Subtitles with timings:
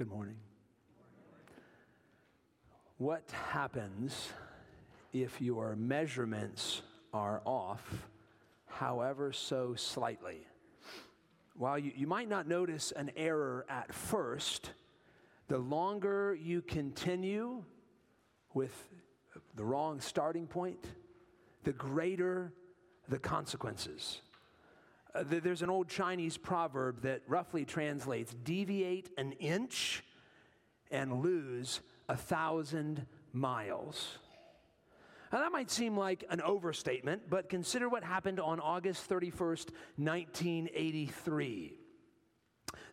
[0.00, 0.36] Good morning.
[2.96, 4.30] What happens
[5.12, 6.80] if your measurements
[7.12, 8.08] are off,
[8.64, 10.46] however, so slightly?
[11.54, 14.70] While you, you might not notice an error at first,
[15.48, 17.62] the longer you continue
[18.54, 18.72] with
[19.54, 20.82] the wrong starting point,
[21.64, 22.54] the greater
[23.10, 24.22] the consequences.
[25.14, 30.04] Uh, there's an old Chinese proverb that roughly translates deviate an inch
[30.90, 34.18] and lose a thousand miles.
[35.32, 41.74] Now, that might seem like an overstatement, but consider what happened on August 31st, 1983.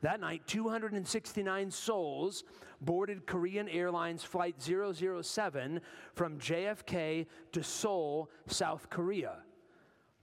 [0.01, 2.43] That night, 269 souls
[2.79, 5.81] boarded Korean Airlines Flight 007
[6.13, 9.37] from JFK to Seoul, South Korea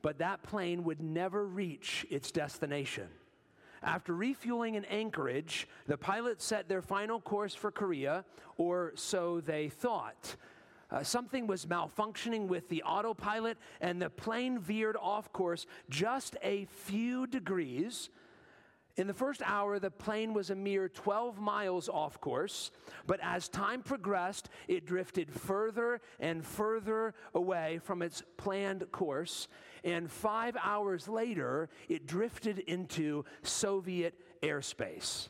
[0.04, 3.08] but that plane would never reach its destination.
[3.82, 8.27] After refueling in Anchorage, the pilots set their final course for Korea,
[8.58, 10.36] or so they thought.
[10.91, 16.66] Uh, something was malfunctioning with the autopilot, and the plane veered off course just a
[16.66, 18.11] few degrees
[18.96, 22.70] in the first hour, the plane was a mere 12 miles off course,
[23.08, 29.48] but as time progressed, it drifted further and further away from its planned course.
[29.84, 35.28] And five hours later, it drifted into Soviet airspace.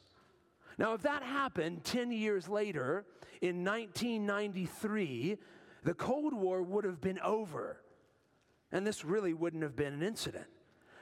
[0.79, 3.05] Now, if that happened 10 years later,
[3.41, 5.39] in 1993,
[5.83, 7.81] the Cold War would have been over.
[8.73, 10.47] And this really wouldn't have been an incident.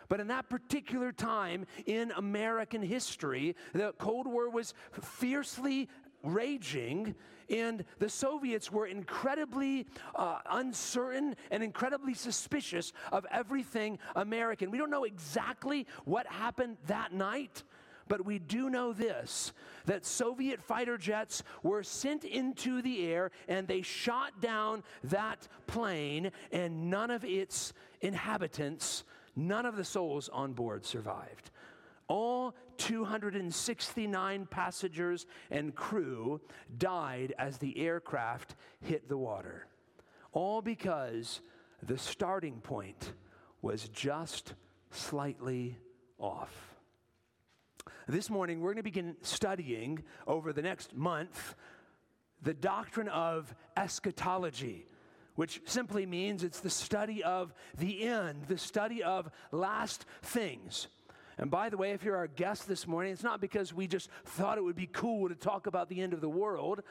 [0.09, 5.89] But in that particular time in American history, the Cold War was fiercely
[6.23, 7.15] raging,
[7.51, 14.71] and the Soviets were incredibly uh, uncertain and incredibly suspicious of everything American.
[14.71, 17.63] We don't know exactly what happened that night.
[18.09, 19.53] But we do know this
[19.87, 26.33] that Soviet fighter jets were sent into the air and they shot down that plane,
[26.51, 29.05] and none of its inhabitants
[29.35, 31.51] None of the souls on board survived.
[32.09, 36.41] All 269 passengers and crew
[36.79, 39.69] died as the aircraft hit the water.
[40.33, 41.41] All because
[41.81, 43.13] the starting point
[43.61, 44.55] was just
[44.91, 45.79] slightly
[46.19, 46.75] off.
[48.09, 51.55] This morning, we're going to begin studying over the next month
[52.43, 54.87] the doctrine of eschatology
[55.35, 60.89] which simply means it's the study of the end, the study of last things.
[61.39, 64.11] And by the way, if you're our guest this morning, it's not because we just
[64.25, 66.83] thought it would be cool to talk about the end of the world,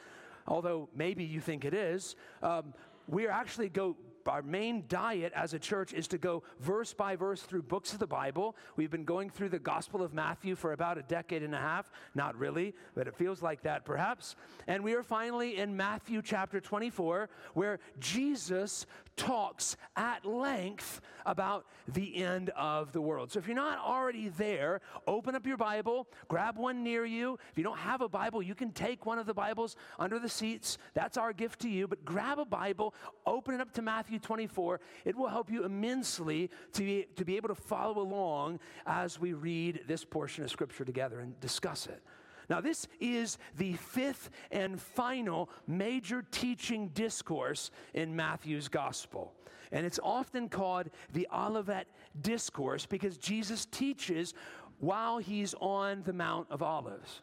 [0.46, 2.16] although maybe you think it is.
[2.42, 2.74] Um,
[3.08, 3.96] we actually go
[4.28, 7.98] our main diet as a church is to go verse by verse through books of
[7.98, 8.56] the Bible.
[8.76, 11.90] We've been going through the Gospel of Matthew for about a decade and a half.
[12.14, 14.36] Not really, but it feels like that perhaps.
[14.66, 18.86] And we are finally in Matthew chapter 24, where Jesus
[19.16, 23.30] talks at length about the end of the world.
[23.30, 27.38] So if you're not already there, open up your Bible, grab one near you.
[27.50, 30.28] If you don't have a Bible, you can take one of the Bibles under the
[30.28, 30.78] seats.
[30.94, 31.86] That's our gift to you.
[31.86, 32.94] But grab a Bible,
[33.26, 34.80] open it up to Matthew 24.
[35.04, 39.32] It will help you immensely to be, to be able to follow along as we
[39.32, 42.02] read this portion of Scripture together and discuss it.
[42.48, 49.32] Now, this is the fifth and final major teaching discourse in Matthew's gospel.
[49.70, 51.86] And it's often called the Olivet
[52.20, 54.34] Discourse because Jesus teaches
[54.80, 57.22] while he's on the Mount of Olives.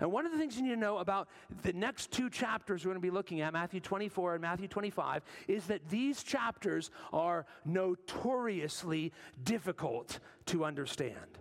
[0.00, 1.28] And one of the things you need to know about
[1.62, 5.22] the next two chapters we're going to be looking at, Matthew 24 and Matthew 25,
[5.48, 9.12] is that these chapters are notoriously
[9.42, 11.38] difficult to understand.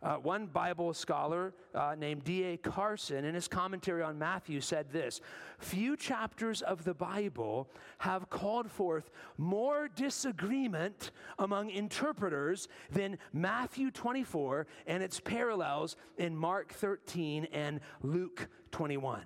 [0.00, 2.56] Uh, one Bible scholar uh, named D.A.
[2.56, 5.20] Carson, in his commentary on Matthew, said this
[5.58, 11.10] Few chapters of the Bible have called forth more disagreement
[11.40, 19.22] among interpreters than Matthew 24 and its parallels in Mark 13 and Luke 21.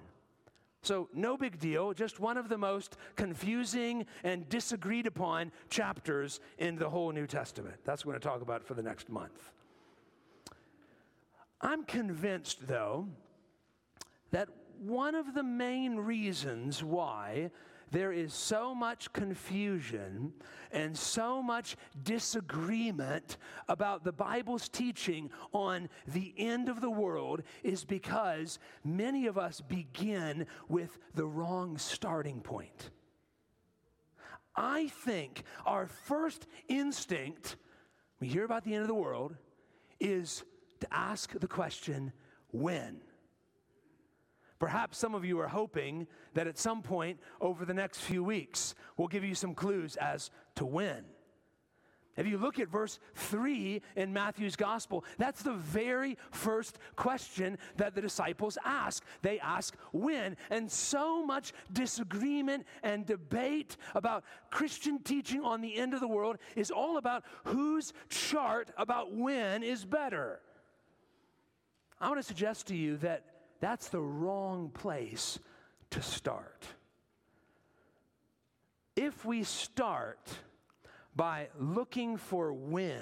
[0.84, 6.76] So, no big deal, just one of the most confusing and disagreed upon chapters in
[6.76, 7.76] the whole New Testament.
[7.84, 9.52] That's what we're going to talk about for the next month.
[11.62, 13.08] I'm convinced, though,
[14.32, 14.48] that
[14.78, 17.50] one of the main reasons why
[17.92, 20.32] there is so much confusion
[20.72, 23.36] and so much disagreement
[23.68, 29.60] about the Bible's teaching on the end of the world is because many of us
[29.60, 32.90] begin with the wrong starting point.
[34.56, 37.56] I think our first instinct,
[38.20, 39.36] we hear about the end of the world,
[40.00, 40.44] is
[40.82, 42.12] to ask the question,
[42.50, 43.00] when?
[44.58, 48.74] Perhaps some of you are hoping that at some point over the next few weeks,
[48.96, 51.04] we'll give you some clues as to when.
[52.16, 57.94] If you look at verse 3 in Matthew's gospel, that's the very first question that
[57.94, 59.02] the disciples ask.
[59.22, 60.36] They ask, when?
[60.50, 66.36] And so much disagreement and debate about Christian teaching on the end of the world
[66.54, 70.40] is all about whose chart about when is better.
[72.02, 73.22] I want to suggest to you that
[73.60, 75.38] that's the wrong place
[75.90, 76.66] to start.
[78.96, 80.18] If we start,
[81.14, 82.98] by looking for when,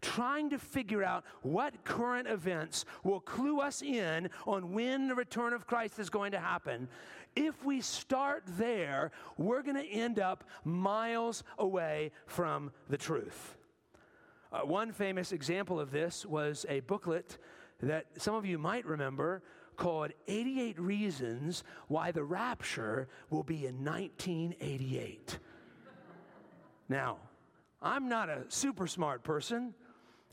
[0.00, 5.52] trying to figure out what current events will clue us in on when the return
[5.52, 6.88] of Christ is going to happen.
[7.36, 13.56] If we start there, we're going to end up miles away from the truth.
[14.52, 17.38] Uh, one famous example of this was a booklet
[17.88, 19.42] that some of you might remember
[19.76, 25.38] called 88 Reasons Why the Rapture Will Be in 1988.
[26.88, 27.18] now,
[27.82, 29.74] I'm not a super smart person,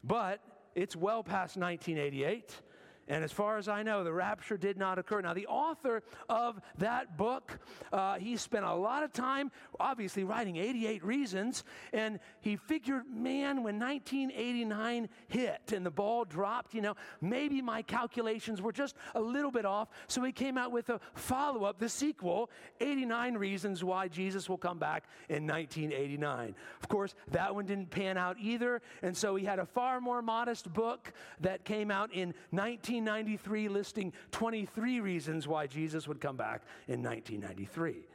[0.03, 0.39] but
[0.75, 2.61] it's well past 1988.
[3.07, 5.21] And as far as I know, the rapture did not occur.
[5.21, 7.59] Now, the author of that book,
[7.91, 11.63] uh, he spent a lot of time, obviously, writing 88 Reasons.
[11.93, 17.81] And he figured, man, when 1989 hit and the ball dropped, you know, maybe my
[17.81, 19.89] calculations were just a little bit off.
[20.07, 22.49] So he came out with a follow up, the sequel
[22.79, 26.55] 89 Reasons Why Jesus Will Come Back in 1989.
[26.81, 28.81] Of course, that one didn't pan out either.
[29.01, 31.11] And so he had a far more modest book
[31.41, 32.90] that came out in 19.
[32.99, 38.07] 1993 listing 23 reasons why Jesus would come back in 1993.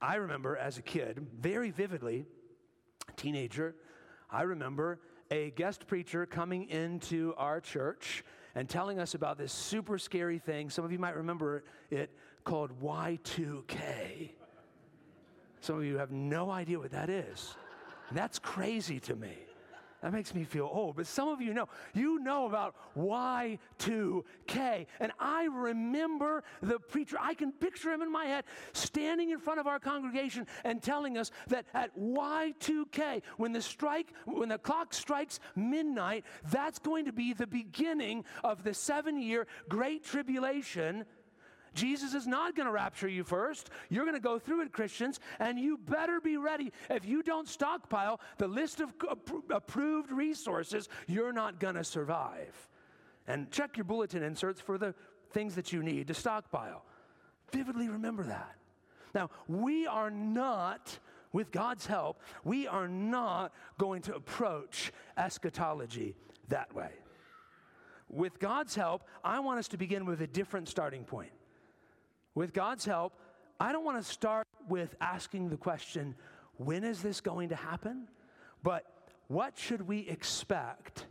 [0.00, 2.26] I remember as a kid, very vividly,
[3.16, 3.74] teenager,
[4.30, 5.00] I remember
[5.30, 10.70] a guest preacher coming into our church and telling us about this super scary thing.
[10.70, 12.10] Some of you might remember it
[12.44, 14.30] called Y2K.
[15.60, 17.54] Some of you have no idea what that is.
[18.12, 19.34] That's crazy to me.
[20.04, 20.96] That makes me feel old.
[20.96, 24.86] But some of you know, you know about Y2K.
[25.00, 29.60] And I remember the preacher, I can picture him in my head standing in front
[29.60, 34.92] of our congregation and telling us that at Y2K, when the strike, when the clock
[34.92, 41.06] strikes midnight, that's going to be the beginning of the seven year great tribulation
[41.74, 43.70] Jesus is not going to rapture you first.
[43.90, 46.72] You're going to go through it, Christians, and you better be ready.
[46.88, 48.94] If you don't stockpile the list of
[49.50, 52.68] approved resources, you're not going to survive.
[53.26, 54.94] And check your bulletin inserts for the
[55.32, 56.84] things that you need to stockpile.
[57.50, 58.54] Vividly remember that.
[59.14, 60.98] Now, we are not,
[61.32, 66.16] with God's help, we are not going to approach eschatology
[66.48, 66.90] that way.
[68.08, 71.32] With God's help, I want us to begin with a different starting point.
[72.34, 73.14] With God's help,
[73.60, 76.14] I don't want to start with asking the question,
[76.56, 78.08] when is this going to happen?
[78.62, 78.84] But
[79.28, 81.06] what should we expect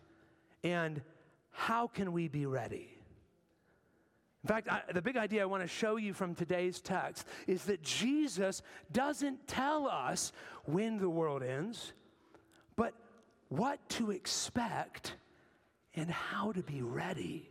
[0.64, 1.02] and
[1.52, 2.90] how can we be ready?
[4.44, 7.64] In fact, I, the big idea I want to show you from today's text is
[7.66, 8.62] that Jesus
[8.92, 10.34] doesn't tell us
[10.66, 11.94] when the world ends,
[12.76, 12.94] but
[13.48, 15.16] what to expect
[15.96, 17.50] and how to be ready.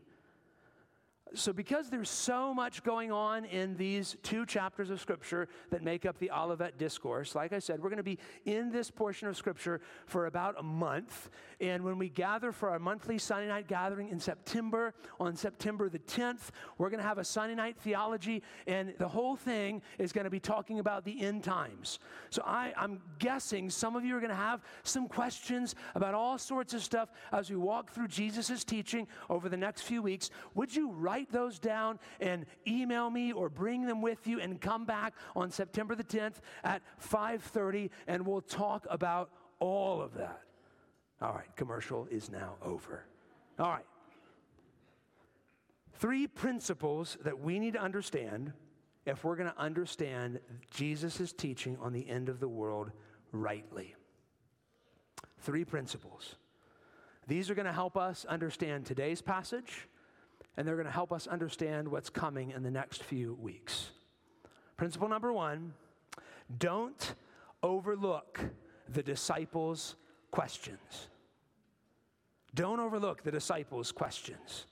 [1.34, 6.04] So, because there's so much going on in these two chapters of Scripture that make
[6.04, 9.36] up the Olivet Discourse, like I said, we're going to be in this portion of
[9.36, 11.30] Scripture for about a month.
[11.58, 16.00] And when we gather for our monthly Sunday night gathering in September, on September the
[16.00, 20.24] 10th, we're going to have a Sunday night theology, and the whole thing is going
[20.24, 21.98] to be talking about the end times.
[22.28, 26.36] So, I, I'm guessing some of you are going to have some questions about all
[26.36, 30.30] sorts of stuff as we walk through Jesus' teaching over the next few weeks.
[30.54, 34.60] Would you write write those down and email me or bring them with you and
[34.60, 40.42] come back on September the 10th at 5:30 and we'll talk about all of that.
[41.20, 43.04] All right, commercial is now over.
[43.58, 43.86] All right.
[45.94, 48.52] Three principles that we need to understand
[49.06, 52.90] if we're going to understand Jesus' teaching on the end of the world
[53.30, 53.94] rightly.
[55.38, 56.36] Three principles.
[57.28, 59.88] These are going to help us understand today's passage
[60.56, 63.90] and they're going to help us understand what's coming in the next few weeks.
[64.76, 65.72] Principle number one
[66.58, 67.14] don't
[67.62, 68.40] overlook
[68.88, 69.96] the disciples'
[70.30, 71.08] questions.
[72.54, 74.66] Don't overlook the disciples' questions.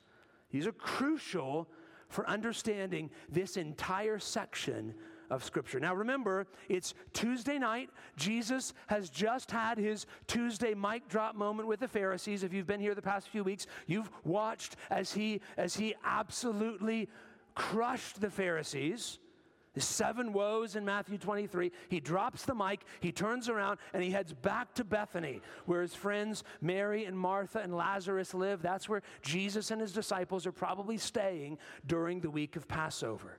[0.50, 1.68] These are crucial
[2.08, 4.94] for understanding this entire section
[5.30, 5.80] of Scripture.
[5.80, 7.90] Now remember, it's Tuesday night.
[8.16, 12.42] Jesus has just had his Tuesday mic drop moment with the Pharisees.
[12.42, 17.08] If you've been here the past few weeks, you've watched as he as he absolutely
[17.54, 19.18] crushed the Pharisees.
[19.74, 21.70] The seven woes in Matthew 23.
[21.88, 25.94] He drops the mic, he turns around, and he heads back to Bethany, where his
[25.94, 28.62] friends Mary and Martha and Lazarus live.
[28.62, 33.38] That's where Jesus and his disciples are probably staying during the week of Passover.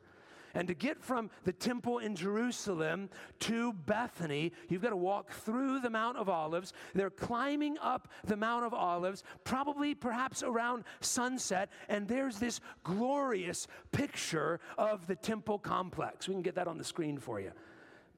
[0.54, 5.80] And to get from the temple in Jerusalem to Bethany, you've got to walk through
[5.80, 6.74] the Mount of Olives.
[6.94, 13.68] They're climbing up the Mount of Olives, probably perhaps around sunset, and there's this glorious
[13.92, 16.28] picture of the temple complex.
[16.28, 17.52] We can get that on the screen for you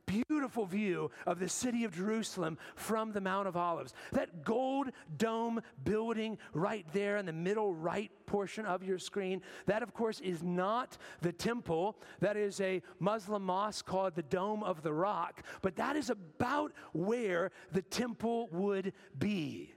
[0.06, 3.94] beautiful view of the city of Jerusalem from the Mount of Olives.
[4.12, 9.84] That gold dome building right there in the middle right portion of your screen, that
[9.84, 11.98] of course is not the temple.
[12.20, 16.74] That is a Muslim mosque called the Dome of the Rock, but that is about
[16.94, 19.74] where the temple would be.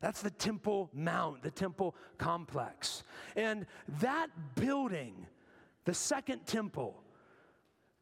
[0.00, 3.02] That's the Temple Mount, the temple complex.
[3.34, 3.66] And
[4.00, 5.26] that building,
[5.84, 7.02] the second temple,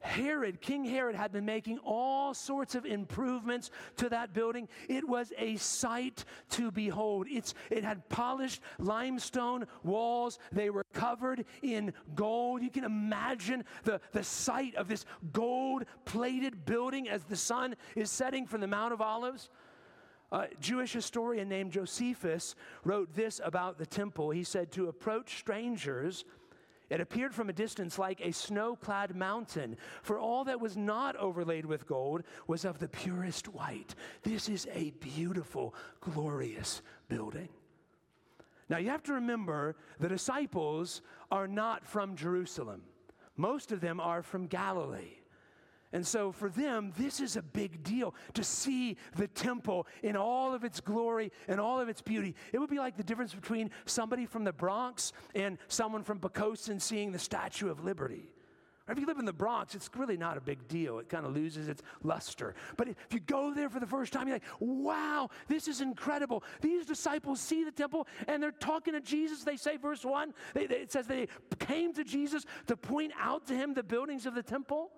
[0.04, 4.68] Herod, King Herod, had been making all sorts of improvements to that building.
[4.88, 7.26] It was a sight to behold.
[7.28, 12.62] It's, it had polished limestone walls, they were covered in gold.
[12.62, 18.10] You can imagine the, the sight of this gold plated building as the sun is
[18.10, 19.48] setting from the Mount of Olives.
[20.32, 24.30] A Jewish historian named Josephus wrote this about the temple.
[24.30, 26.24] He said, To approach strangers,
[26.94, 31.16] it appeared from a distance like a snow clad mountain, for all that was not
[31.16, 33.96] overlaid with gold was of the purest white.
[34.22, 37.48] This is a beautiful, glorious building.
[38.68, 42.82] Now, you have to remember the disciples are not from Jerusalem,
[43.36, 45.18] most of them are from Galilee.
[45.94, 50.52] And so for them, this is a big deal to see the temple in all
[50.52, 52.34] of its glory and all of its beauty.
[52.52, 56.82] It would be like the difference between somebody from the Bronx and someone from Poquoson
[56.82, 58.26] seeing the Statue of Liberty.
[58.88, 60.98] If you live in the Bronx, it's really not a big deal.
[60.98, 62.56] It kind of loses its luster.
[62.76, 66.42] But if you go there for the first time, you're like, wow, this is incredible.
[66.60, 69.44] These disciples see the temple and they're talking to Jesus.
[69.44, 71.28] They say, verse 1, they, they, it says they
[71.60, 74.90] came to Jesus to point out to him the buildings of the temple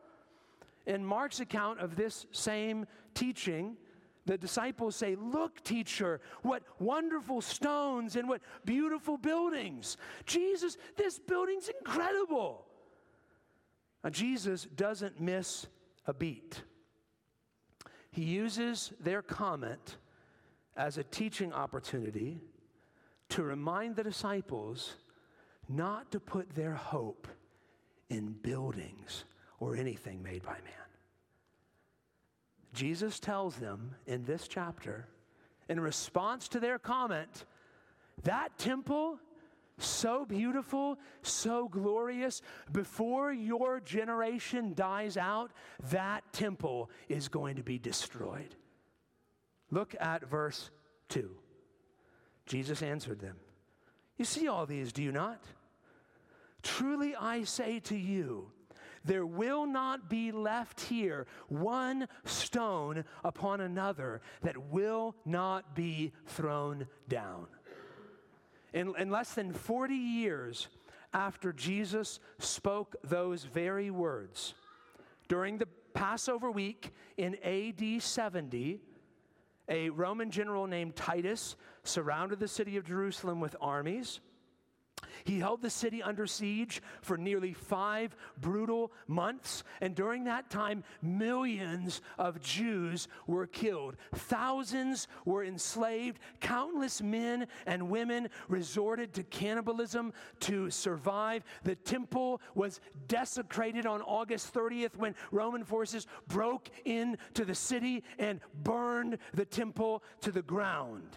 [0.86, 3.76] in Mark's account of this same teaching,
[4.24, 9.96] the disciples say, Look, teacher, what wonderful stones and what beautiful buildings.
[10.24, 12.66] Jesus, this building's incredible.
[14.02, 15.66] Now, Jesus doesn't miss
[16.06, 16.62] a beat.
[18.10, 19.96] He uses their comment
[20.76, 22.40] as a teaching opportunity
[23.30, 24.94] to remind the disciples
[25.68, 27.26] not to put their hope
[28.08, 29.24] in buildings
[29.60, 30.86] or anything made by man.
[32.74, 35.06] Jesus tells them in this chapter,
[35.68, 37.46] in response to their comment,
[38.24, 39.18] that temple,
[39.78, 45.52] so beautiful, so glorious, before your generation dies out,
[45.90, 48.54] that temple is going to be destroyed.
[49.70, 50.70] Look at verse
[51.08, 51.30] 2.
[52.46, 53.36] Jesus answered them,
[54.16, 55.42] You see all these, do you not?
[56.62, 58.50] Truly I say to you,
[59.06, 66.86] there will not be left here one stone upon another that will not be thrown
[67.08, 67.46] down.
[68.72, 70.68] In, in less than 40 years
[71.14, 74.54] after Jesus spoke those very words,
[75.28, 78.80] during the Passover week in AD 70,
[79.68, 84.20] a Roman general named Titus surrounded the city of Jerusalem with armies.
[85.24, 90.84] He held the city under siege for nearly five brutal months, and during that time,
[91.02, 93.96] millions of Jews were killed.
[94.14, 96.18] Thousands were enslaved.
[96.40, 101.44] Countless men and women resorted to cannibalism to survive.
[101.64, 108.40] The temple was desecrated on August 30th when Roman forces broke into the city and
[108.62, 111.16] burned the temple to the ground.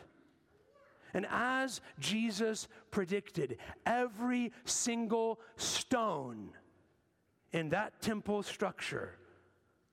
[1.13, 6.51] And as Jesus predicted, every single stone
[7.51, 9.17] in that temple structure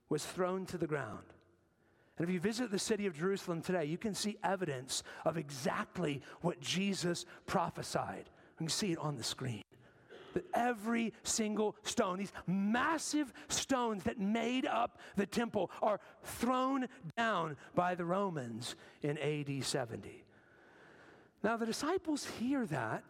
[0.09, 1.25] was thrown to the ground.
[2.19, 6.23] And if you visit the city of Jerusalem today, you can see evidence of exactly
[6.41, 8.31] what Jesus prophesied.
[8.53, 9.63] You can see it on the screen.
[10.33, 17.57] That every single stone, these massive stones that made up the temple, are thrown down
[17.75, 20.26] by the Romans in AD 70.
[21.47, 23.05] Now, the disciples hear that,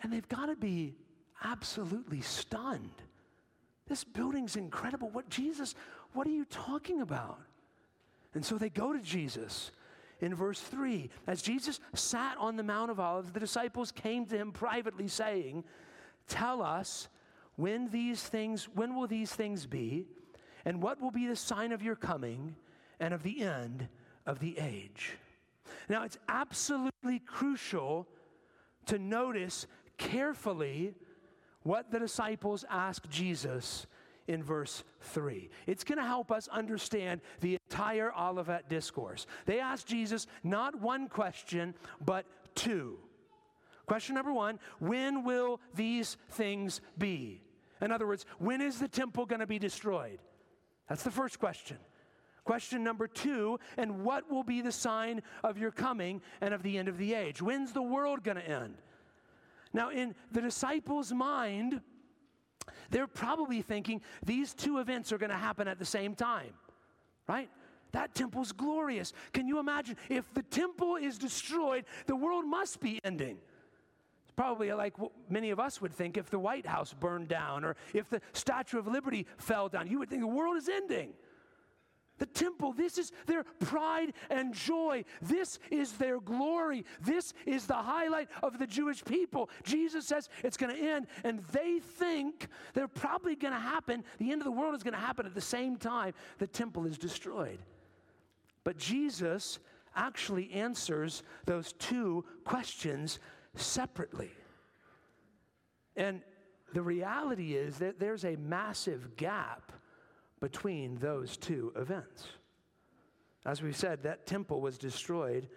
[0.00, 0.94] and they've got to be
[1.42, 3.02] absolutely stunned.
[3.88, 5.10] This building's incredible.
[5.10, 5.74] What, Jesus,
[6.12, 7.40] what are you talking about?
[8.34, 9.72] And so they go to Jesus
[10.20, 11.10] in verse 3.
[11.26, 15.64] As Jesus sat on the Mount of Olives, the disciples came to him privately, saying,
[16.28, 17.08] Tell us
[17.56, 20.06] when these things, when will these things be?
[20.64, 22.54] And what will be the sign of your coming
[23.00, 23.88] and of the end
[24.26, 25.16] of the age?
[25.88, 28.06] Now, it's absolutely crucial
[28.86, 29.66] to notice
[29.98, 30.94] carefully
[31.62, 33.86] what the disciples ask Jesus
[34.28, 35.50] in verse 3.
[35.66, 39.26] It's going to help us understand the entire Olivet discourse.
[39.46, 42.98] They ask Jesus not one question, but two.
[43.86, 47.42] Question number one When will these things be?
[47.80, 50.18] In other words, when is the temple going to be destroyed?
[50.88, 51.78] That's the first question.
[52.46, 56.78] Question number two, and what will be the sign of your coming and of the
[56.78, 57.42] end of the age?
[57.42, 58.76] When's the world going to end?
[59.72, 61.80] Now, in the disciples' mind,
[62.90, 66.52] they're probably thinking these two events are going to happen at the same time,
[67.28, 67.50] right?
[67.90, 69.12] That temple's glorious.
[69.32, 69.96] Can you imagine?
[70.08, 73.38] If the temple is destroyed, the world must be ending.
[74.22, 77.64] It's probably like what many of us would think if the White House burned down
[77.64, 79.88] or if the Statue of Liberty fell down.
[79.88, 81.12] You would think the world is ending.
[82.18, 85.04] The temple, this is their pride and joy.
[85.20, 86.84] This is their glory.
[87.02, 89.50] This is the highlight of the Jewish people.
[89.64, 94.02] Jesus says it's going to end, and they think they're probably going to happen.
[94.18, 96.86] The end of the world is going to happen at the same time the temple
[96.86, 97.58] is destroyed.
[98.64, 99.58] But Jesus
[99.94, 103.18] actually answers those two questions
[103.54, 104.30] separately.
[105.96, 106.20] And
[106.72, 109.72] the reality is that there's a massive gap
[110.40, 112.26] between those two events.
[113.44, 115.48] As we said, that temple was destroyed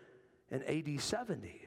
[0.52, 1.66] in AD 70.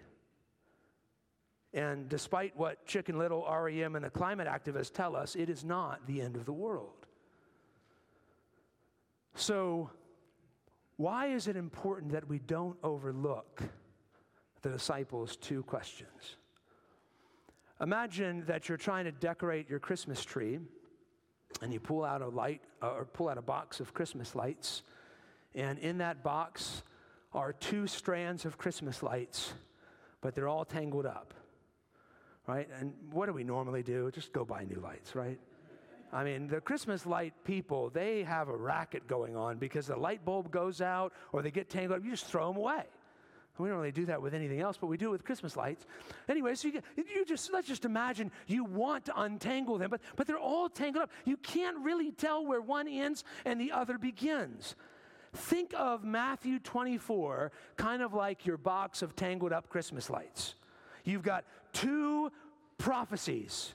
[1.75, 6.07] And despite what Chicken Little, REM, and the climate activists tell us, it is not
[6.07, 7.07] the end of the world.
[9.35, 9.91] So,
[10.97, 13.63] why is it important that we don't overlook
[14.61, 16.37] the disciples' two questions?
[17.81, 20.61] Imagine that you're trying to decorate your Christmas tree
[21.61, 24.83] and you pull out a light uh, or pull out a box of Christmas lights,
[25.55, 26.83] and in that box
[27.35, 29.53] are two strands of Christmas lights,
[30.21, 31.35] but they're all tangled up.
[32.47, 32.69] Right?
[32.81, 34.11] And what do we normally do?
[34.11, 35.39] Just go buy new lights, right?
[36.13, 40.25] I mean, the Christmas light people, they have a racket going on because the light
[40.25, 42.05] bulb goes out or they get tangled up.
[42.05, 42.83] You just throw them away.
[43.59, 45.85] We don't really do that with anything else, but we do it with Christmas lights.
[46.29, 50.27] Anyway, so you, you just let's just imagine you want to untangle them, but but
[50.27, 51.11] they're all tangled up.
[51.25, 54.75] You can't really tell where one ends and the other begins.
[55.35, 60.55] Think of Matthew 24 kind of like your box of tangled up Christmas lights.
[61.05, 62.31] You've got two
[62.79, 63.75] prophecies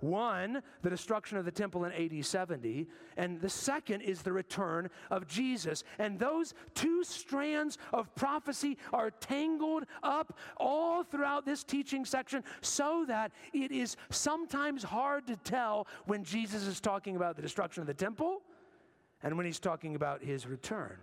[0.00, 4.90] one, the destruction of the temple in AD 70, and the second is the return
[5.10, 5.84] of Jesus.
[5.98, 13.04] And those two strands of prophecy are tangled up all throughout this teaching section so
[13.08, 17.86] that it is sometimes hard to tell when Jesus is talking about the destruction of
[17.86, 18.42] the temple
[19.22, 20.98] and when he's talking about his return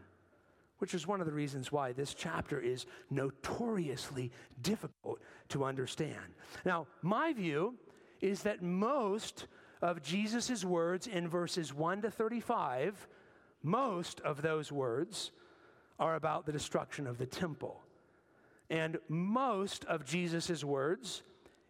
[0.84, 4.30] which is one of the reasons why this chapter is notoriously
[4.62, 6.34] difficult to understand.
[6.66, 7.76] Now, my view
[8.24, 9.48] is that most
[9.82, 13.06] of Jesus' words in verses 1 to 35,
[13.64, 15.32] most of those words
[16.00, 17.82] are about the destruction of the temple.
[18.70, 21.22] And most of Jesus' words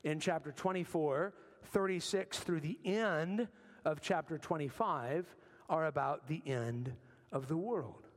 [0.03, 1.33] in chapter 24,
[1.71, 3.47] 36 through the end
[3.83, 5.35] of chapter 25
[5.69, 6.93] are about the end
[7.31, 8.07] of the world.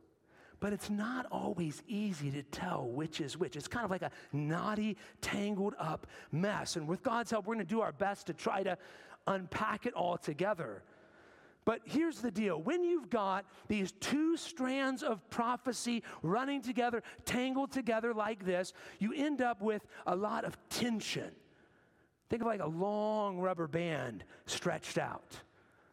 [0.59, 3.57] But it's not always easy to tell which is which.
[3.57, 6.77] It's kind of like a knotty, tangled up mess.
[6.77, 8.79] And with God's help, we're going to do our best to try to
[9.27, 10.83] unpack it all together.
[11.66, 17.73] But here's the deal when you've got these two strands of prophecy running together, tangled
[17.73, 21.33] together like this, you end up with a lot of tension.
[22.31, 25.40] Think of like a long rubber band stretched out.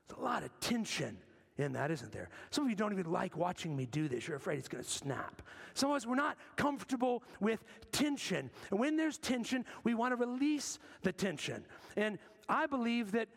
[0.06, 1.18] It's a lot of tension
[1.58, 2.30] in that, isn't there?
[2.50, 4.28] Some of you don't even like watching me do this.
[4.28, 5.42] You're afraid it's going to snap.
[5.74, 8.50] Some of us, we're not comfortable with tension.
[8.72, 11.64] And when there's tension, we want to release the tension.
[11.96, 12.18] And
[12.50, 13.28] I believe that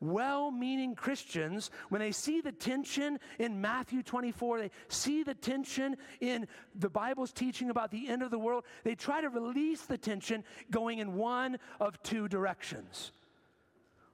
[0.00, 5.96] well meaning Christians, when they see the tension in Matthew 24, they see the tension
[6.20, 9.98] in the Bible's teaching about the end of the world, they try to release the
[9.98, 13.12] tension going in one of two directions.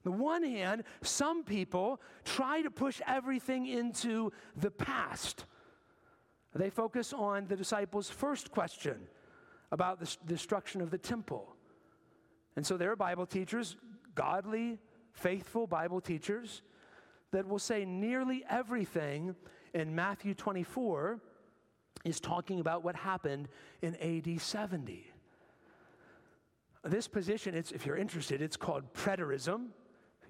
[0.04, 5.44] On the one hand, some people try to push everything into the past.
[6.54, 8.96] They focus on the disciples' first question
[9.70, 11.54] about the destruction of the temple.
[12.56, 13.76] And so there are Bible teachers,
[14.14, 14.78] godly,
[15.12, 16.62] faithful Bible teachers,
[17.30, 19.36] that will say nearly everything
[19.74, 21.20] in Matthew 24
[22.04, 23.48] is talking about what happened
[23.82, 25.06] in AD 70.
[26.82, 29.66] This position, if you're interested, it's called preterism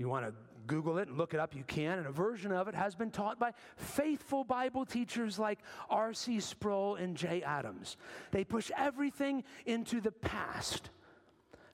[0.01, 0.33] you want to
[0.67, 1.99] Google it and look it up, you can.
[1.99, 5.59] And a version of it has been taught by faithful Bible teachers like
[5.91, 6.41] R.C.
[6.41, 7.99] Sproul and Jay Adams.
[8.31, 10.89] They push everything into the past.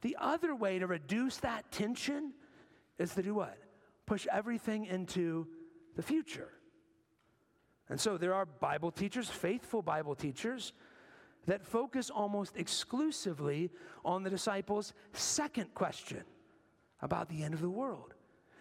[0.01, 2.33] The other way to reduce that tension
[2.99, 3.57] is to do what?
[4.07, 5.47] Push everything into
[5.95, 6.49] the future.
[7.89, 10.73] And so there are Bible teachers, faithful Bible teachers,
[11.47, 13.71] that focus almost exclusively
[14.05, 16.25] on the disciples' second question
[17.01, 18.15] about the end of the world.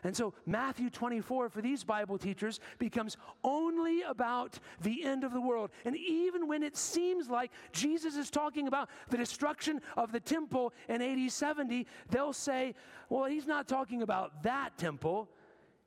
[0.06, 5.42] And so Matthew 24 for these Bible teachers becomes only about the end of the
[5.42, 5.72] world.
[5.84, 10.74] And even when it seems like Jesus is talking about the destruction of the temple
[10.88, 12.76] in AD 70, they'll say,
[13.10, 15.28] well, he's not talking about that temple.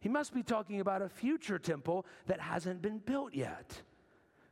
[0.01, 3.83] He must be talking about a future temple that hasn't been built yet.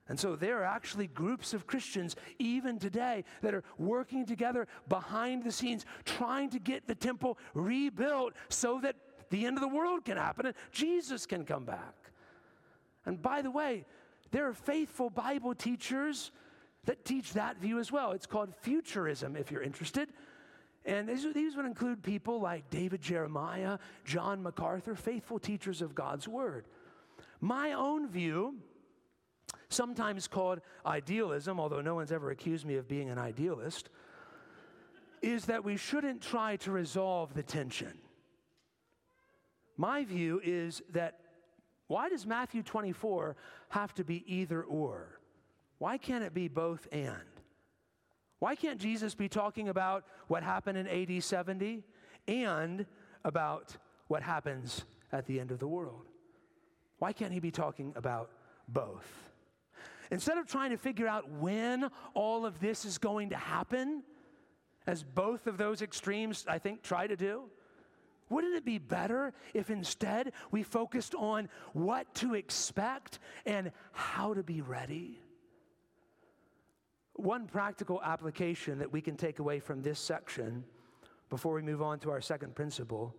[0.08, 5.42] And so there are actually groups of Christians, even today, that are working together behind
[5.42, 8.94] the scenes, trying to get the temple rebuilt so that
[9.30, 11.94] the end of the world can happen and Jesus can come back.
[13.04, 13.84] And by the way,
[14.30, 16.32] there are faithful Bible teachers
[16.84, 18.12] that teach that view as well.
[18.12, 20.08] It's called futurism, if you're interested.
[20.84, 26.28] And these, these would include people like David Jeremiah, John MacArthur, faithful teachers of God's
[26.28, 26.66] Word.
[27.40, 28.54] My own view,
[29.68, 33.90] sometimes called idealism, although no one's ever accused me of being an idealist,
[35.22, 37.98] is that we shouldn't try to resolve the tension.
[39.76, 41.20] My view is that
[41.88, 43.36] why does Matthew 24
[43.68, 45.20] have to be either or?
[45.78, 47.16] Why can't it be both and?
[48.38, 51.84] Why can't Jesus be talking about what happened in AD 70
[52.28, 52.86] and
[53.24, 53.76] about
[54.08, 56.06] what happens at the end of the world?
[56.98, 58.30] Why can't he be talking about
[58.68, 59.06] both?
[60.10, 64.02] Instead of trying to figure out when all of this is going to happen,
[64.86, 67.44] as both of those extremes, I think, try to do,
[68.28, 74.42] wouldn't it be better if instead we focused on what to expect and how to
[74.42, 75.20] be ready?
[77.14, 80.64] One practical application that we can take away from this section
[81.30, 83.14] before we move on to our second principle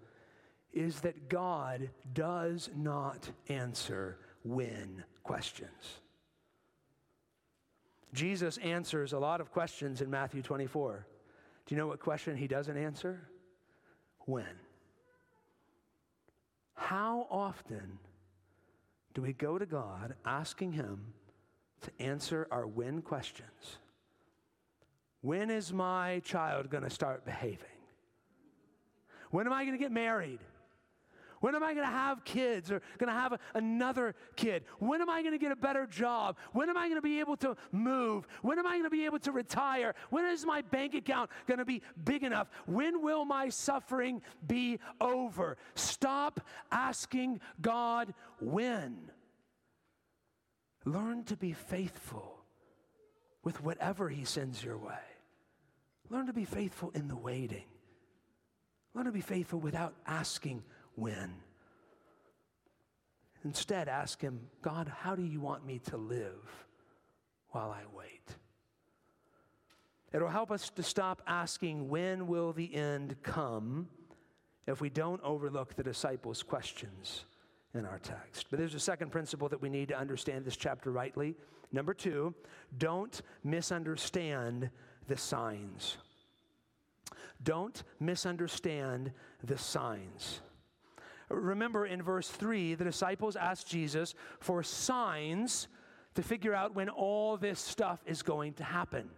[0.74, 6.02] is that God does not answer when questions.
[8.14, 11.06] Jesus answers a lot of questions in Matthew 24.
[11.66, 13.28] Do you know what question he doesn't answer?
[14.20, 14.67] When?
[16.78, 18.00] How often
[19.14, 21.14] do we go to God asking Him
[21.82, 23.80] to answer our when questions?
[25.22, 27.66] When is my child going to start behaving?
[29.32, 30.40] When am I going to get married?
[31.40, 34.64] When am I going to have kids or going to have a, another kid?
[34.80, 36.38] When am I going to get a better job?
[36.54, 38.28] When am I going to be able to move?
[38.42, 39.94] When am I going to be able to retire?
[40.10, 42.50] When is my bank account going to be big enough?
[42.66, 45.58] When will my suffering be over?
[45.76, 49.12] Stop asking God when.
[50.86, 52.40] Learn to be faithful
[53.44, 54.94] with whatever He sends your way.
[56.10, 57.66] Learn to be faithful in the waiting.
[58.94, 60.64] Learn to be faithful without asking
[60.98, 61.34] when.
[63.46, 66.66] Instead, ask Him, God, how do you want me to live
[67.52, 68.36] while I wait?
[70.12, 73.88] It'll help us to stop asking, when will the end come,
[74.66, 77.26] if we don't overlook the disciples' questions
[77.74, 78.48] in our text.
[78.50, 81.36] But there's a second principle that we need to understand this chapter rightly.
[81.72, 82.34] Number two,
[82.78, 84.70] don't misunderstand
[85.08, 85.98] the signs.
[87.44, 89.12] Don't misunderstand
[89.44, 90.42] the signs.
[91.30, 95.68] Remember in verse 3, the disciples asked Jesus for signs
[96.16, 99.10] to figure out when all this stuff is going to happen.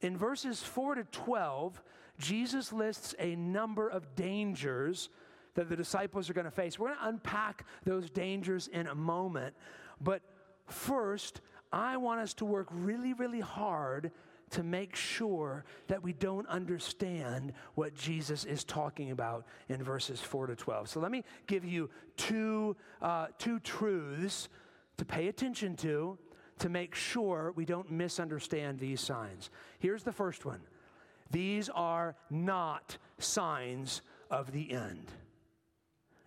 [0.00, 1.82] In verses 4 to 12,
[2.18, 5.08] Jesus lists a number of dangers
[5.54, 6.78] that the disciples are going to face.
[6.78, 9.54] We're going to unpack those dangers in a moment.
[10.00, 10.22] But
[10.66, 11.40] first,
[11.72, 14.10] I want us to work really, really hard
[14.50, 20.48] to make sure that we don't understand what Jesus is talking about in verses 4
[20.48, 20.88] to 12.
[20.88, 24.48] So let me give you two, uh, two truths
[24.96, 26.18] to pay attention to
[26.58, 29.50] to make sure we don't misunderstand these signs.
[29.80, 30.60] Here's the first one
[31.30, 35.10] these are not signs of the end.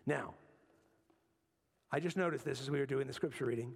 [0.06, 0.34] Now,
[1.92, 3.74] I just noticed this as we were doing the scripture reading.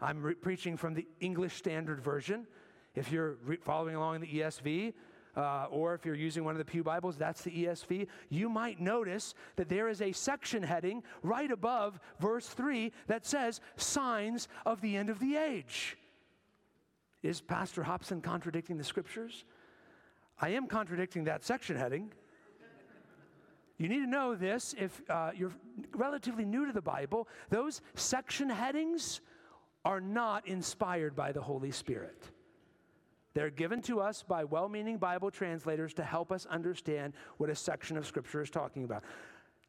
[0.00, 2.46] I'm re- preaching from the English Standard Version.
[2.94, 4.92] If you're re- following along in the ESV,
[5.36, 8.80] uh, or if you're using one of the Pew Bibles, that's the ESV, you might
[8.80, 14.80] notice that there is a section heading right above verse 3 that says, Signs of
[14.80, 15.96] the End of the Age.
[17.22, 19.44] Is Pastor Hobson contradicting the scriptures?
[20.40, 22.12] I am contradicting that section heading.
[23.76, 25.52] you need to know this if uh, you're
[25.94, 27.28] relatively new to the Bible.
[27.50, 29.20] Those section headings
[29.84, 32.30] are not inspired by the Holy Spirit.
[33.34, 37.54] They're given to us by well meaning Bible translators to help us understand what a
[37.54, 39.04] section of Scripture is talking about.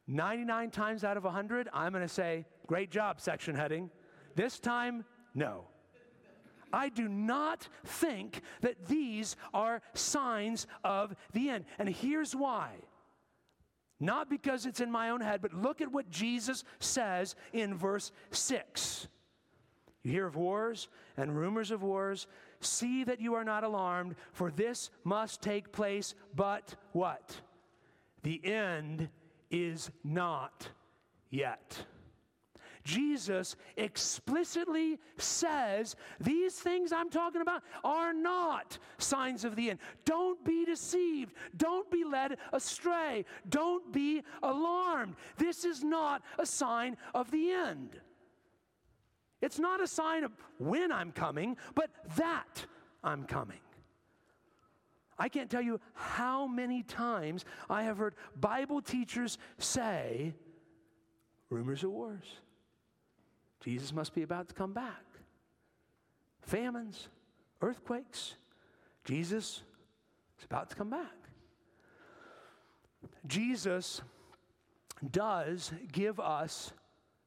[0.07, 3.89] 99 times out of 100, I'm going to say, Great job, section heading.
[4.35, 5.65] This time, no.
[6.71, 11.65] I do not think that these are signs of the end.
[11.77, 12.73] And here's why.
[13.99, 18.11] Not because it's in my own head, but look at what Jesus says in verse
[18.31, 19.07] 6.
[20.03, 22.27] You hear of wars and rumors of wars.
[22.61, 27.41] See that you are not alarmed, for this must take place, but what?
[28.23, 29.09] The end
[29.49, 30.69] is not
[31.29, 31.85] yet.
[32.83, 39.79] Jesus explicitly says these things I'm talking about are not signs of the end.
[40.05, 41.33] Don't be deceived.
[41.55, 43.25] Don't be led astray.
[43.47, 45.15] Don't be alarmed.
[45.37, 47.99] This is not a sign of the end.
[49.41, 52.65] It's not a sign of when I'm coming, but that
[53.03, 53.59] I'm coming.
[55.17, 60.33] I can't tell you how many times I have heard Bible teachers say,
[61.49, 62.25] rumors of wars.
[63.61, 65.03] Jesus must be about to come back.
[66.41, 67.09] Famines,
[67.61, 68.35] earthquakes.
[69.03, 69.61] Jesus
[70.37, 71.15] is about to come back.
[73.27, 74.01] Jesus
[75.11, 76.71] does give us,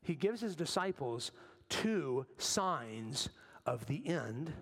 [0.02, 1.30] he gives his disciples
[1.72, 3.30] two signs
[3.64, 4.52] of the end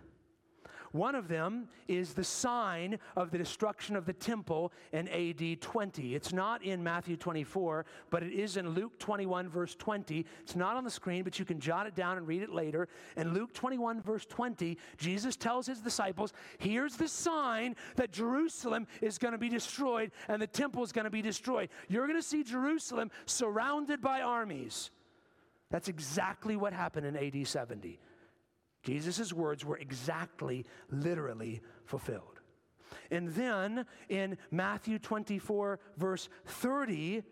[0.92, 6.14] one of them is the sign of the destruction of the temple in AD 20.
[6.16, 10.26] It's not in Matthew 24, but it is in Luke 21, verse 20.
[10.40, 12.88] It's not on the screen, but you can jot it down and read it later.
[13.16, 19.16] In Luke 21, verse 20, Jesus tells his disciples, Here's the sign that Jerusalem is
[19.16, 21.68] going to be destroyed and the temple is going to be destroyed.
[21.88, 24.90] You're going to see Jerusalem surrounded by armies.
[25.70, 28.00] That's exactly what happened in AD 70.
[28.82, 32.40] Jesus' words were exactly, literally fulfilled.
[33.10, 37.22] And then in Matthew 24, verse 30,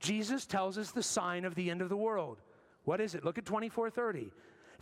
[0.00, 2.40] Jesus tells us the sign of the end of the world.
[2.84, 3.24] What is it?
[3.24, 4.32] Look at 24 30.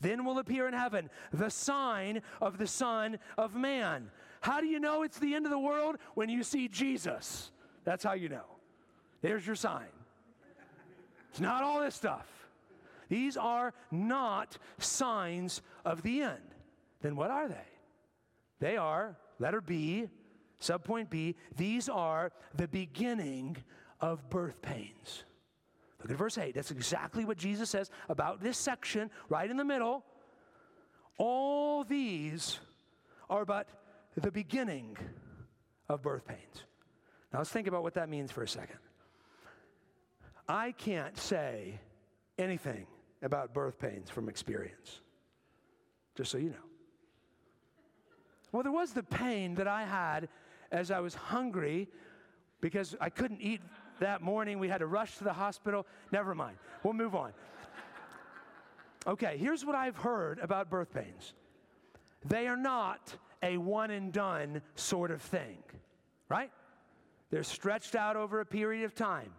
[0.00, 4.10] Then will appear in heaven the sign of the Son of Man.
[4.40, 5.96] How do you know it's the end of the world?
[6.14, 7.50] When you see Jesus.
[7.84, 8.44] That's how you know.
[9.22, 9.86] There's your sign.
[11.30, 12.35] It's not all this stuff.
[13.08, 16.42] These are not signs of the end.
[17.02, 17.68] Then what are they?
[18.58, 20.08] They are, letter B,
[20.60, 23.56] subpoint B, these are the beginning
[24.00, 25.24] of birth pains.
[26.02, 26.54] Look at verse 8.
[26.54, 30.04] That's exactly what Jesus says about this section right in the middle.
[31.18, 32.58] All these
[33.28, 33.68] are but
[34.16, 34.96] the beginning
[35.88, 36.64] of birth pains.
[37.32, 38.78] Now let's think about what that means for a second.
[40.48, 41.80] I can't say
[42.38, 42.86] anything
[43.26, 45.00] about birth pains from experience,
[46.14, 46.56] just so you know.
[48.52, 50.28] Well, there was the pain that I had
[50.72, 51.88] as I was hungry
[52.60, 53.60] because I couldn't eat
[54.00, 54.58] that morning.
[54.58, 55.86] We had to rush to the hospital.
[56.12, 56.56] Never mind.
[56.82, 57.32] We'll move on.
[59.06, 61.34] Okay, here's what I've heard about birth pains
[62.24, 65.58] they are not a one and done sort of thing,
[66.28, 66.50] right?
[67.30, 69.30] They're stretched out over a period of time.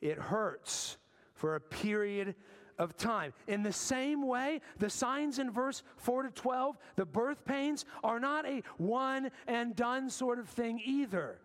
[0.00, 0.96] It hurts
[1.34, 2.34] for a period
[2.78, 3.32] of time.
[3.46, 8.20] In the same way, the signs in verse 4 to 12, the birth pains, are
[8.20, 11.38] not a one and done sort of thing either.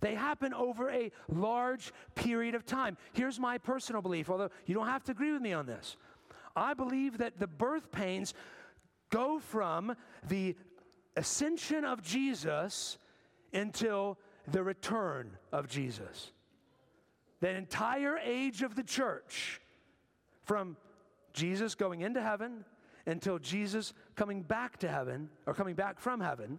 [0.00, 2.96] They happen over a large period of time.
[3.12, 5.96] Here's my personal belief, although you don't have to agree with me on this.
[6.56, 8.34] I believe that the birth pains
[9.10, 9.96] go from
[10.28, 10.56] the
[11.16, 12.98] ascension of Jesus
[13.52, 16.32] until the return of Jesus.
[17.40, 19.60] The entire age of the church
[20.44, 20.76] from
[21.32, 22.64] Jesus going into heaven
[23.06, 26.58] until Jesus coming back to heaven or coming back from heaven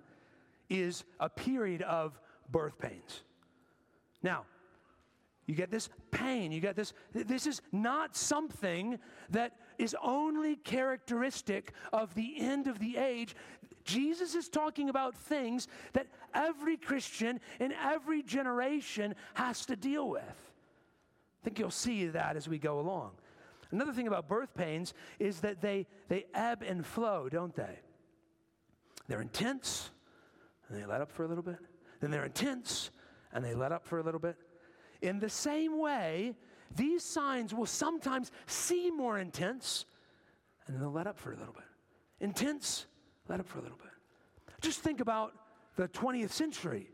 [0.70, 2.20] is a period of
[2.52, 3.22] birth pains.
[4.22, 4.46] Now,
[5.46, 6.94] you get this pain, you get this.
[7.14, 8.98] This is not something
[9.30, 13.36] that is only characteristic of the end of the age.
[13.84, 20.24] Jesus is talking about things that every Christian in every generation has to deal with.
[20.24, 23.12] I think you'll see that as we go along.
[23.76, 27.80] Another thing about birth pains is that they, they ebb and flow, don't they?
[29.10, 29.92] They're intense,
[30.70, 31.58] and they let up for a little bit.
[32.00, 32.90] Then they're intense,
[33.34, 34.38] and they let up for a little bit.
[35.02, 36.38] In the same way,
[36.74, 39.84] these signs will sometimes seem more intense,
[40.66, 41.66] and then they'll let up for a little bit.
[42.22, 42.86] Intense,
[43.28, 43.92] let up for a little bit.
[44.62, 45.34] Just think about
[45.76, 46.90] the 20th century.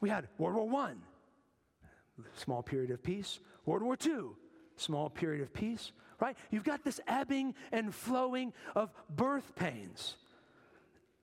[0.00, 0.94] We had World War I,
[2.36, 3.38] small period of peace.
[3.66, 4.30] World War II,
[4.80, 6.36] small period of peace, right?
[6.50, 10.16] You've got this ebbing and flowing of birth pains.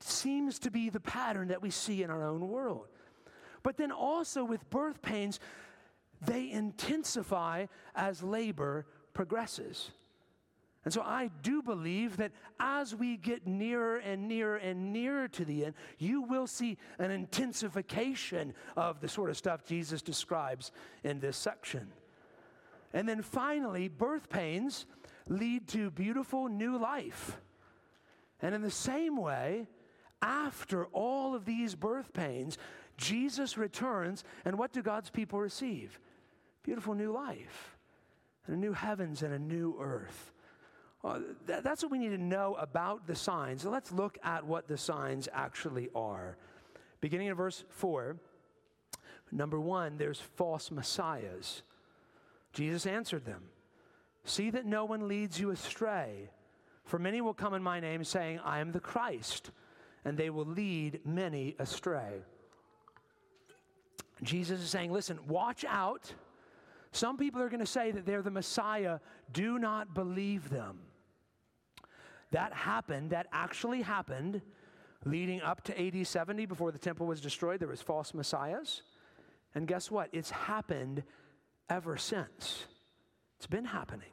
[0.00, 2.86] Seems to be the pattern that we see in our own world.
[3.62, 5.40] But then also with birth pains,
[6.20, 9.90] they intensify as labor progresses.
[10.84, 15.44] And so I do believe that as we get nearer and nearer and nearer to
[15.44, 20.70] the end, you will see an intensification of the sort of stuff Jesus describes
[21.04, 21.88] in this section.
[22.92, 24.86] And then finally, birth pains
[25.28, 27.38] lead to beautiful new life.
[28.40, 29.66] And in the same way,
[30.22, 32.58] after all of these birth pains,
[32.96, 36.00] Jesus returns, and what do God's people receive?
[36.62, 37.76] Beautiful new life,
[38.46, 40.32] and a new heavens and a new earth.
[41.04, 43.62] Uh, th- that's what we need to know about the signs.
[43.62, 46.36] So let's look at what the signs actually are.
[47.00, 48.16] Beginning in verse 4,
[49.30, 51.62] number one, there's false messiahs.
[52.52, 53.44] Jesus answered them
[54.24, 56.30] See that no one leads you astray.
[56.84, 59.50] For many will come in my name, saying, I am the Christ,
[60.04, 62.22] and they will lead many astray.
[64.22, 66.12] Jesus is saying, Listen, watch out.
[66.92, 69.00] Some people are going to say that they're the Messiah.
[69.32, 70.78] Do not believe them.
[72.30, 74.40] That happened, that actually happened
[75.04, 77.60] leading up to AD 70 before the temple was destroyed.
[77.60, 78.82] There was false messiahs.
[79.54, 80.08] And guess what?
[80.12, 81.02] It's happened
[81.68, 82.64] ever since.
[83.36, 84.10] It's been happening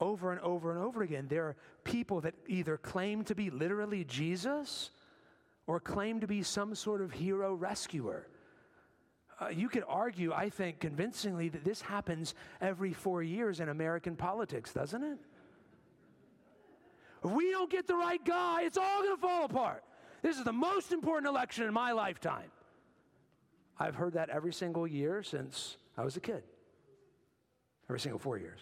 [0.00, 1.26] over and over and over again.
[1.28, 4.90] There are people that either claim to be literally Jesus
[5.66, 8.26] or claim to be some sort of hero rescuer.
[9.40, 14.16] Uh, you could argue, I think, convincingly that this happens every four years in American
[14.16, 15.18] politics, doesn't it?
[17.24, 19.84] If we don't get the right guy, it's all going to fall apart.
[20.22, 22.50] This is the most important election in my lifetime.
[23.78, 26.42] I've heard that every single year since I was a kid.
[27.88, 28.60] Every single four years.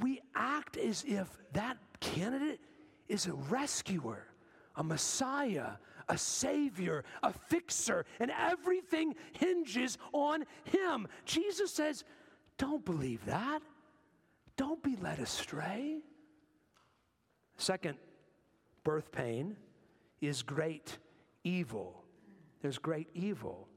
[0.00, 2.58] We act as if that candidate
[3.08, 4.26] is a rescuer,
[4.74, 5.74] a messiah,
[6.08, 11.06] a savior, a fixer, and everything hinges on him.
[11.26, 12.02] Jesus says,
[12.58, 13.62] Don't believe that.
[14.56, 16.00] Don't be led astray.
[17.56, 17.98] Second,
[18.82, 19.56] birth pain
[20.20, 20.98] is great
[21.44, 22.02] evil.
[22.62, 23.68] There's great evil.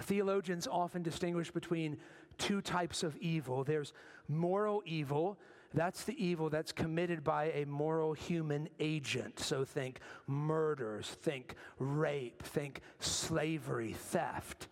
[0.00, 1.98] Theologians often distinguish between
[2.38, 3.92] two types of evil there's
[4.28, 5.38] moral evil,
[5.74, 9.38] that's the evil that's committed by a moral human agent.
[9.38, 14.68] So think murders, think rape, think slavery, theft.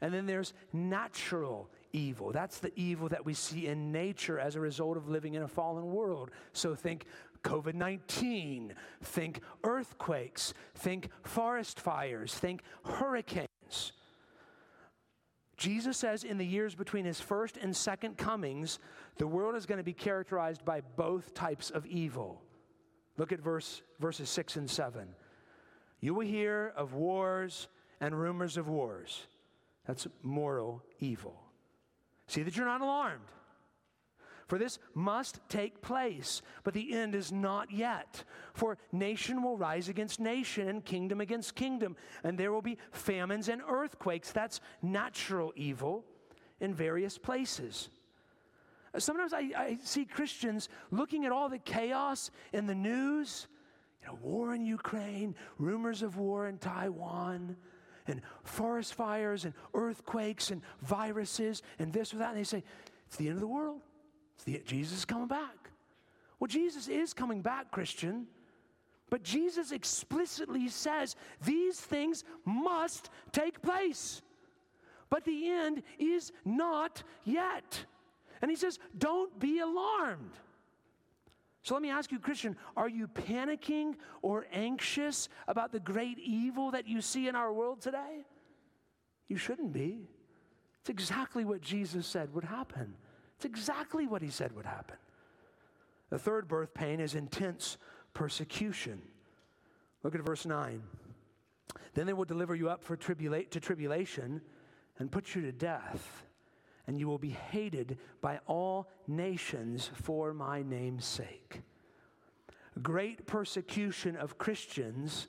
[0.00, 2.30] And then there's natural evil.
[2.30, 5.48] That's the evil that we see in nature as a result of living in a
[5.48, 6.30] fallen world.
[6.52, 7.06] So think
[7.42, 13.92] COVID 19, think earthquakes, think forest fires, think hurricanes.
[15.56, 18.78] Jesus says in the years between his first and second comings,
[19.16, 22.42] the world is going to be characterized by both types of evil.
[23.16, 25.08] Look at verse, verses 6 and 7.
[26.00, 27.68] You will hear of wars
[28.00, 29.26] and rumors of wars.
[29.86, 31.40] That's moral evil.
[32.26, 33.24] See that you're not alarmed.
[34.46, 38.22] For this must take place, but the end is not yet.
[38.54, 43.48] For nation will rise against nation and kingdom against kingdom, and there will be famines
[43.48, 44.30] and earthquakes.
[44.30, 46.04] That's natural evil
[46.60, 47.88] in various places.
[48.98, 53.48] Sometimes I, I see Christians looking at all the chaos in the news
[54.00, 57.56] you know, war in Ukraine, rumors of war in Taiwan,
[58.06, 62.30] and forest fires and earthquakes and viruses and this or that.
[62.30, 62.62] And they say,
[63.06, 63.80] it's the end of the world.
[64.64, 65.70] Jesus is coming back.
[66.38, 68.26] Well, Jesus is coming back, Christian.
[69.08, 74.20] But Jesus explicitly says these things must take place.
[75.08, 77.84] But the end is not yet.
[78.42, 80.32] And he says, don't be alarmed.
[81.62, 86.72] So let me ask you, Christian, are you panicking or anxious about the great evil
[86.72, 88.24] that you see in our world today?
[89.28, 90.08] You shouldn't be.
[90.80, 92.94] It's exactly what Jesus said would happen.
[93.36, 94.96] It's exactly what he said would happen.
[96.10, 97.76] The third birth pain is intense
[98.14, 99.02] persecution.
[100.02, 100.82] Look at verse 9.
[101.94, 104.40] Then they will deliver you up for tribula- to tribulation
[104.98, 106.24] and put you to death,
[106.86, 111.62] and you will be hated by all nations for my name's sake.
[112.82, 115.28] Great persecution of Christians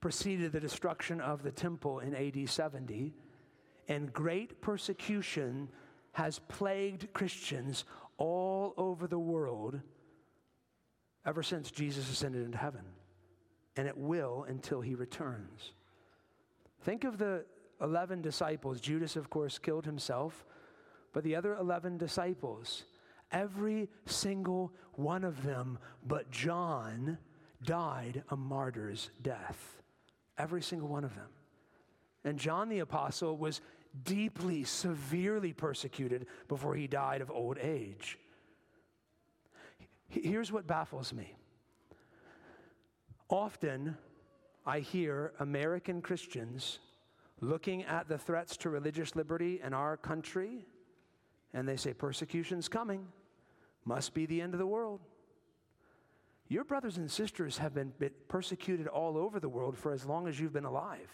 [0.00, 3.12] preceded the destruction of the temple in AD 70,
[3.88, 5.68] and great persecution
[6.12, 7.84] has plagued Christians
[8.16, 9.80] all over the world
[11.24, 12.84] ever since Jesus ascended into heaven.
[13.76, 15.72] And it will until he returns.
[16.82, 17.44] Think of the
[17.80, 20.44] 11 disciples, Judas, of course, killed himself,
[21.12, 22.84] but the other 11 disciples,
[23.32, 27.18] every single one of them but John
[27.64, 29.82] died a martyr's death.
[30.38, 31.28] Every single one of them.
[32.24, 33.60] And John the Apostle was
[34.04, 38.18] deeply, severely persecuted before he died of old age.
[40.08, 41.36] Here's what baffles me.
[43.28, 43.96] Often,
[44.66, 46.80] I hear American Christians
[47.40, 50.66] looking at the threats to religious liberty in our country,
[51.54, 53.06] and they say, Persecution's coming,
[53.84, 55.00] must be the end of the world.
[56.48, 57.92] Your brothers and sisters have been
[58.26, 61.08] persecuted all over the world for as long as you've been alive.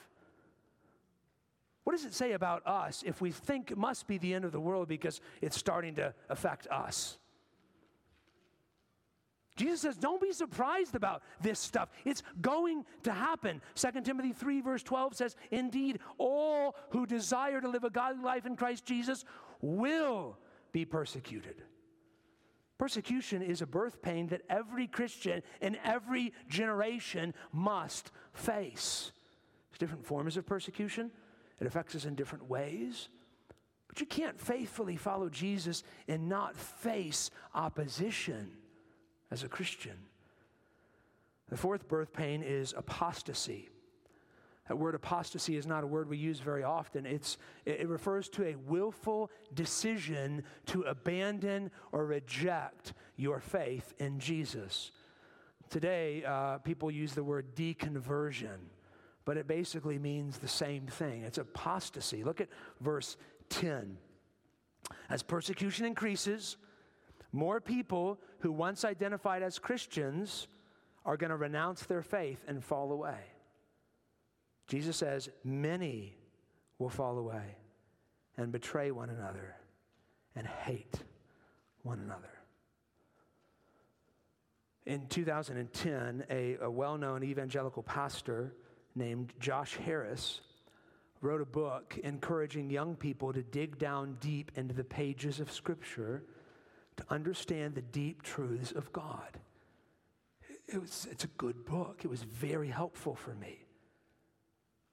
[1.87, 4.51] What does it say about us if we think it must be the end of
[4.51, 7.17] the world because it's starting to affect us?
[9.55, 11.91] Jesus says, don't be surprised about this stuff.
[12.05, 13.63] It's going to happen.
[13.77, 18.47] 2 Timothy 3, verse 12 says, Indeed, all who desire to live a godly life
[18.47, 19.25] in Christ Jesus
[19.61, 20.37] will
[20.73, 21.63] be persecuted.
[22.79, 29.13] Persecution is a birth pain that every Christian in every generation must face.
[29.71, 31.13] There's different forms of persecution,
[31.61, 33.09] it affects us in different ways.
[33.89, 38.51] But you can't faithfully follow Jesus and not face opposition
[39.31, 39.97] as a Christian.
[41.49, 43.69] The fourth birth pain is apostasy.
[44.69, 47.07] That word apostasy is not a word we use very often.
[47.07, 54.91] It's, it refers to a willful decision to abandon or reject your faith in Jesus.
[55.71, 58.59] Today, uh, people use the word deconversion,
[59.27, 61.25] but it basically means the same thing.
[61.25, 62.25] It's apostasy.
[62.25, 62.49] Look at
[62.81, 63.17] verse
[63.51, 63.99] 10.
[65.11, 66.57] As persecution increases,
[67.33, 70.47] more people who once identified as Christians
[71.05, 73.19] are going to renounce their faith and fall away.
[74.69, 76.17] Jesus says, Many
[76.79, 77.57] will fall away
[78.37, 79.57] and betray one another
[80.37, 81.03] and hate
[81.83, 82.31] one another.
[84.85, 88.55] In 2010, a, a well known evangelical pastor
[88.97, 90.41] named Josh Harris
[91.21, 96.23] wrote a book encouraging young people to dig down deep into the pages of Scripture
[96.97, 99.39] to understand the deep truths of God.
[100.69, 102.01] It was, it's a good book.
[102.05, 103.66] It was very helpful for me.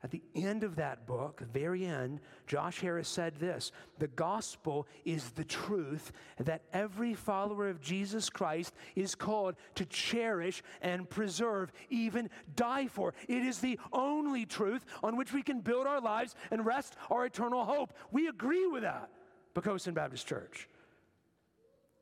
[0.03, 5.31] At the end of that book, very end, Josh Harris said this The gospel is
[5.31, 12.29] the truth that every follower of Jesus Christ is called to cherish and preserve, even
[12.57, 13.13] die for.
[13.29, 17.25] It is the only truth on which we can build our lives and rest our
[17.25, 17.93] eternal hope.
[18.11, 19.09] We agree with that,
[19.55, 20.67] Poquoson Baptist Church.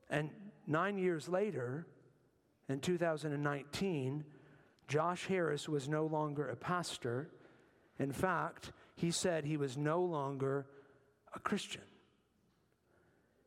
[0.09, 0.31] And
[0.65, 1.85] nine years later,
[2.67, 4.23] in 2019,
[4.87, 7.29] Josh Harris was no longer a pastor.
[8.01, 10.65] In fact, he said he was no longer
[11.35, 11.83] a Christian.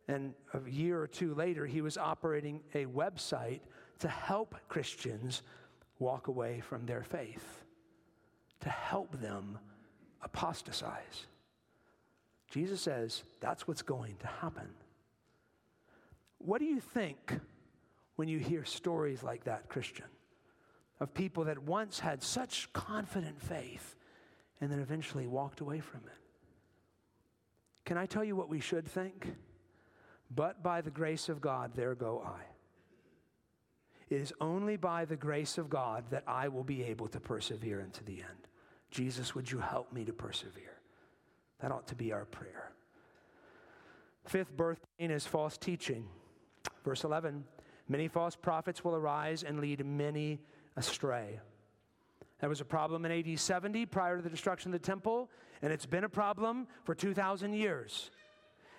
[0.07, 3.63] And a year or two later, he was operating a website
[3.99, 5.43] to help Christians
[5.99, 7.65] walk away from their faith,
[8.61, 9.59] to help them
[10.23, 11.27] apostatize.
[12.49, 14.69] Jesus says that's what's going to happen.
[16.39, 17.41] What do you think
[18.15, 20.07] when you hear stories like that, Christian?
[21.01, 23.97] Of people that once had such confident faith
[24.61, 26.19] and then eventually walked away from it.
[27.85, 29.35] Can I tell you what we should think?
[30.31, 32.41] But by the grace of God, there go I.
[34.09, 37.81] It is only by the grace of God that I will be able to persevere
[37.81, 38.49] into the end.
[38.91, 40.79] Jesus, would you help me to persevere?
[41.61, 42.73] That ought to be our prayer.
[44.27, 46.07] Fifth birth pain is false teaching.
[46.85, 47.45] Verse 11
[47.89, 50.41] Many false prophets will arise and lead many
[50.77, 51.41] astray.
[52.45, 55.31] That was a problem in AD 70 prior to the destruction of the temple,
[55.63, 58.11] and it's been a problem for 2,000 years.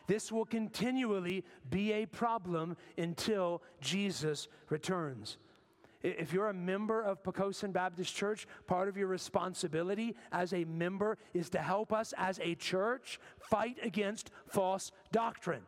[0.06, 5.38] This will continually be a problem until Jesus returns.
[6.04, 11.18] If you're a member of Poquoson Baptist Church, part of your responsibility as a member
[11.34, 15.64] is to help us as a church fight against false doctrine.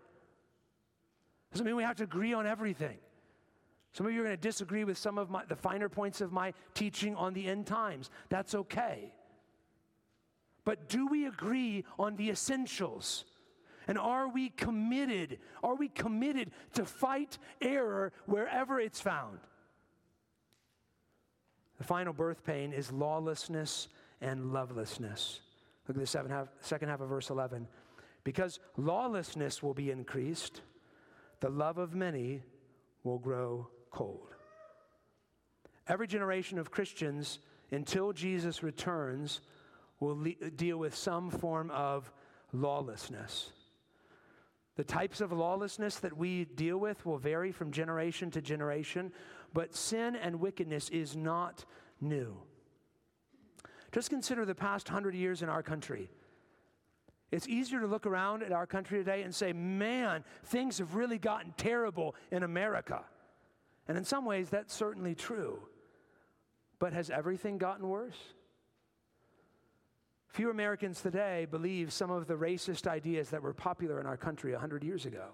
[1.52, 3.00] Doesn't mean we have to agree on everything.
[3.98, 6.32] Some of you are going to disagree with some of my, the finer points of
[6.32, 8.12] my teaching on the end times.
[8.30, 9.12] That's okay.
[10.66, 13.26] But do we agree on the essentials?
[13.88, 15.40] And are we committed?
[15.64, 19.40] Are we committed to fight error wherever it's found?
[21.80, 23.88] The final birth pain is lawlessness
[24.22, 25.40] and lovelessness.
[25.88, 27.68] Look at the half, second half of verse 11.
[28.24, 30.62] Because lawlessness will be increased
[31.40, 32.44] the love of many
[33.04, 33.68] will grow
[33.98, 34.36] cold.
[35.88, 37.40] Every generation of Christians,
[37.72, 39.42] until Jesus returns,
[40.00, 42.12] will le- deal with some form of
[42.54, 43.52] lawlessness.
[44.76, 49.12] The types of lawlessness that we deal with will vary from generation to generation,
[49.52, 51.66] but sin and wickedness is not
[52.00, 52.38] new.
[53.92, 56.12] Just consider the past hundred years in our country.
[57.32, 61.18] It's easier to look around at our country today and say, man, things have really
[61.18, 63.04] gotten terrible in America.
[63.88, 65.60] And in some ways, that's certainly true.
[66.80, 68.18] But has everything gotten worse?
[70.28, 74.52] Few Americans today believe some of the racist ideas that were popular in our country
[74.52, 75.30] 100 years ago.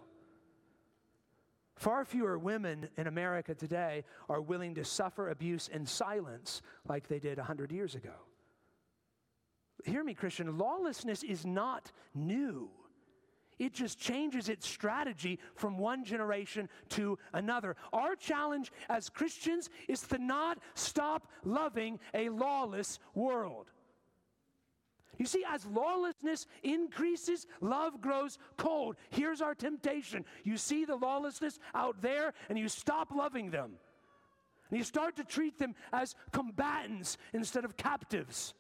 [1.76, 7.20] Far fewer women in America today are willing to suffer abuse in silence like they
[7.20, 8.14] did 100 years ago.
[9.84, 12.70] Hear me, Christian, lawlessness is not new.
[13.64, 17.76] It just changes its strategy from one generation to another.
[17.94, 23.68] Our challenge as Christians is to not stop loving a lawless world.
[25.18, 28.98] You see, as lawlessness increases, love grows cold.
[29.12, 33.74] Here's our temptation you see the lawlessness out there, and you stop loving them.
[34.70, 38.56] And you start to treat them as combatants instead of captives.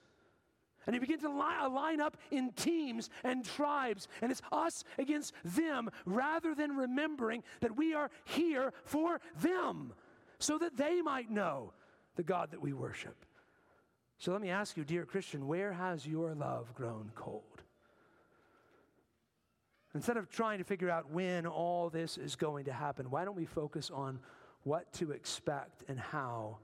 [0.85, 4.83] And you begin to li- uh, line up in teams and tribes, and it's us
[4.97, 9.93] against them rather than remembering that we are here for them
[10.39, 11.73] so that they might know
[12.15, 13.25] the God that we worship.
[14.17, 17.43] So let me ask you, dear Christian, where has your love grown cold?
[19.95, 23.35] Instead of trying to figure out when all this is going to happen, why don't
[23.35, 24.19] we focus on
[24.63, 26.57] what to expect and how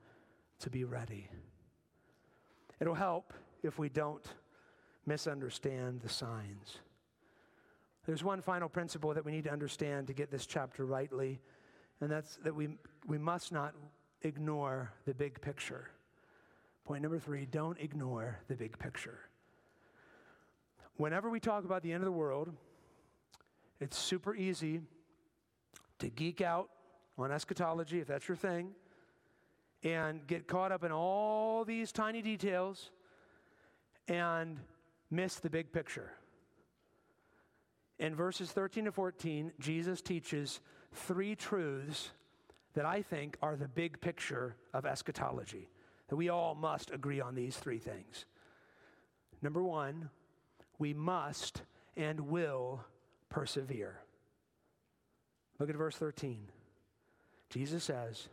[0.59, 1.30] to be ready?
[2.80, 3.34] It'll help
[3.64, 4.26] if we don't
[5.05, 6.80] misunderstand the signs.
[8.05, 11.39] There's one final principle that we need to understand to get this chapter rightly,
[12.01, 12.70] and that's that we,
[13.07, 13.74] we must not
[14.22, 15.89] ignore the big picture.
[16.86, 19.20] Point number three don't ignore the big picture.
[20.97, 22.49] Whenever we talk about the end of the world,
[23.80, 24.82] it's super easy
[25.99, 26.70] to geek out
[27.18, 28.72] on eschatology, if that's your thing,
[29.84, 32.91] and get caught up in all these tiny details
[34.10, 34.60] and
[35.10, 36.12] miss the big picture.
[37.99, 40.60] In verses 13 to 14, Jesus teaches
[40.93, 42.12] three truths
[42.74, 45.70] that I think are the big picture of eschatology
[46.07, 48.26] that we all must agree on these three things.
[49.41, 50.10] Number one,
[50.80, 51.62] we must
[51.95, 52.84] and will
[53.30, 53.99] persevere.
[55.60, 56.49] Look at verse 13.
[57.49, 58.30] Jesus says,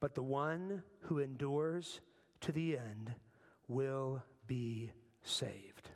[0.00, 2.00] But the one who endures
[2.42, 3.14] to the end
[3.68, 4.90] will be
[5.22, 5.90] saved.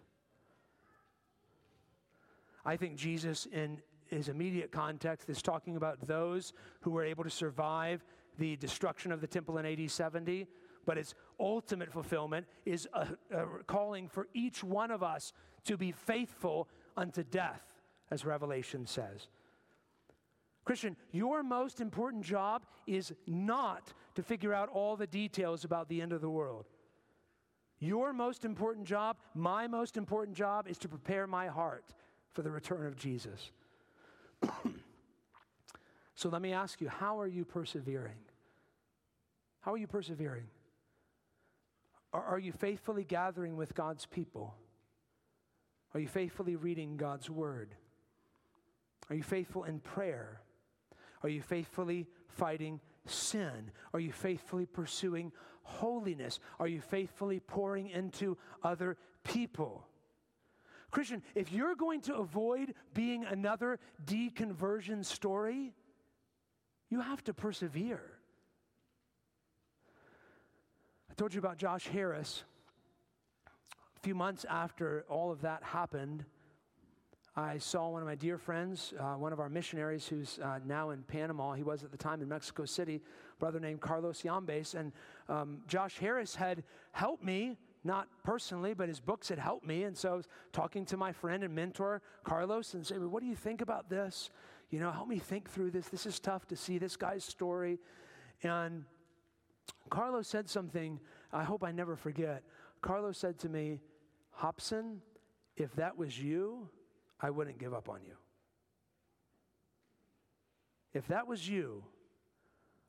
[2.65, 7.31] I think Jesus, in his immediate context, is talking about those who were able to
[7.31, 8.05] survive
[8.39, 10.47] the destruction of the temple in AD 70
[10.87, 15.33] but its ultimate fulfillment is a, a calling for each one of us
[15.65, 17.63] to be faithful unto death,
[18.11, 19.29] as Revelation says.
[20.65, 26.03] Christian, your most important job is not to figure out all the details about the
[26.03, 26.67] end of the world.
[27.81, 31.85] Your most important job, my most important job, is to prepare my heart
[32.33, 33.51] for the return of Jesus.
[36.15, 38.19] so let me ask you how are you persevering?
[39.61, 40.45] How are you persevering?
[42.13, 44.55] Are, are you faithfully gathering with God's people?
[45.95, 47.75] Are you faithfully reading God's word?
[49.09, 50.43] Are you faithful in prayer?
[51.23, 53.71] Are you faithfully fighting sin?
[53.93, 55.33] Are you faithfully pursuing
[55.63, 56.41] holiness?
[56.59, 59.87] Are you faithfully pouring into other people?
[60.91, 65.73] Christian, if you're going to avoid being another deconversion story,
[66.89, 68.21] you have to persevere
[71.11, 72.45] I told you about Josh Harris.
[73.97, 76.25] A few months after all of that happened,
[77.35, 80.91] I saw one of my dear friends, uh, one of our missionaries who's uh, now
[80.91, 81.55] in Panama.
[81.55, 83.03] He was at the time in Mexico City,
[83.41, 84.75] brother named Carlos Yambes.
[84.75, 84.93] And
[85.31, 89.85] um, Josh Harris had helped me, not personally, but his books had helped me.
[89.85, 93.29] And so I was talking to my friend and mentor, Carlos, and saying, What do
[93.29, 94.31] you think about this?
[94.71, 95.89] You know, help me think through this.
[95.89, 97.79] This is tough to see this guy's story.
[98.43, 98.85] And
[99.89, 101.01] Carlos said something
[101.33, 102.43] I hope I never forget.
[102.83, 103.81] Carlos said to me,
[104.31, 105.01] Hobson,
[105.57, 106.69] if that was you,
[107.21, 108.15] I wouldn't give up on you.
[110.93, 111.85] If that was you,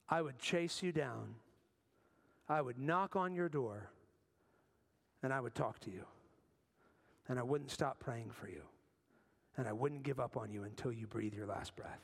[0.09, 1.35] I would chase you down.
[2.47, 3.89] I would knock on your door
[5.23, 6.05] and I would talk to you.
[7.27, 8.63] And I wouldn't stop praying for you.
[9.57, 12.01] And I wouldn't give up on you until you breathe your last breath.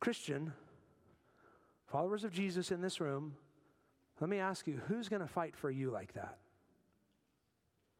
[0.00, 0.52] Christian,
[1.86, 3.34] followers of Jesus in this room,
[4.20, 6.38] Let me ask you who's going to fight for you like that?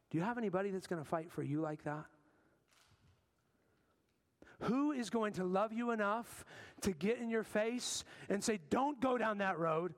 [0.09, 2.05] Do you have anybody that's going to fight for you like that?
[4.61, 6.45] Who is going to love you enough
[6.81, 9.93] to get in your face and say, Don't go down that road?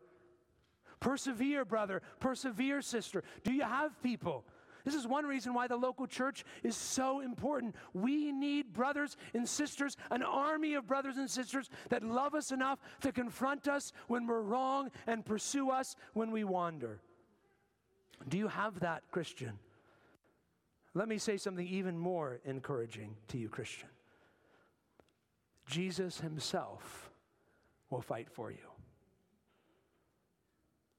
[0.99, 2.01] Persevere, brother.
[2.19, 3.23] Persevere, sister.
[3.43, 4.45] Do you have people?
[4.85, 7.75] This is one reason why the local church is so important.
[7.93, 12.79] We need brothers and sisters, an army of brothers and sisters that love us enough
[13.01, 17.01] to confront us when we're wrong and pursue us when we wander.
[18.27, 19.59] Do you have that, Christian?
[20.93, 23.89] Let me say something even more encouraging to you, Christian.
[25.69, 27.11] Jesus himself
[27.91, 28.57] will fight for you.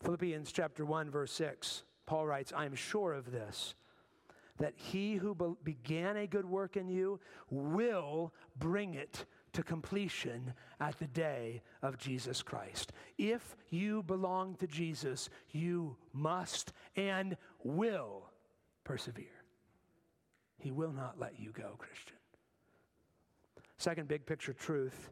[0.02, 1.82] Philippians chapter 1 verse 6.
[2.06, 3.74] Paul writes, I am sure of this,
[4.58, 10.54] that he who be- began a good work in you will bring it to completion
[10.80, 12.92] at the day of Jesus Christ.
[13.18, 18.30] If you belong to Jesus, you must and will
[18.84, 19.26] persevere.
[20.58, 22.19] He will not let you go, Christian.
[23.80, 25.10] Second big picture truth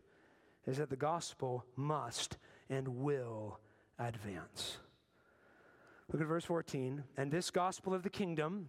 [0.66, 2.36] is that the gospel must
[2.68, 3.60] and will
[3.98, 4.76] advance.
[6.12, 7.02] Look at verse 14.
[7.16, 8.68] And this gospel of the kingdom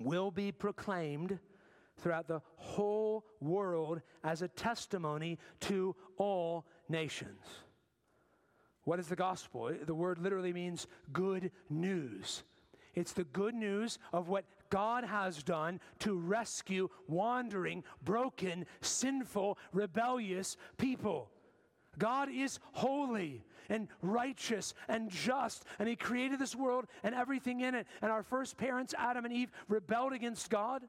[0.00, 1.38] will be proclaimed
[1.96, 7.46] throughout the whole world as a testimony to all nations.
[8.82, 9.70] What is the gospel?
[9.86, 12.42] The word literally means good news.
[12.96, 20.56] It's the good news of what God has done to rescue wandering, broken, sinful, rebellious
[20.78, 21.30] people.
[21.98, 27.74] God is holy and righteous and just, and He created this world and everything in
[27.74, 27.86] it.
[28.02, 30.82] And our first parents, Adam and Eve, rebelled against God.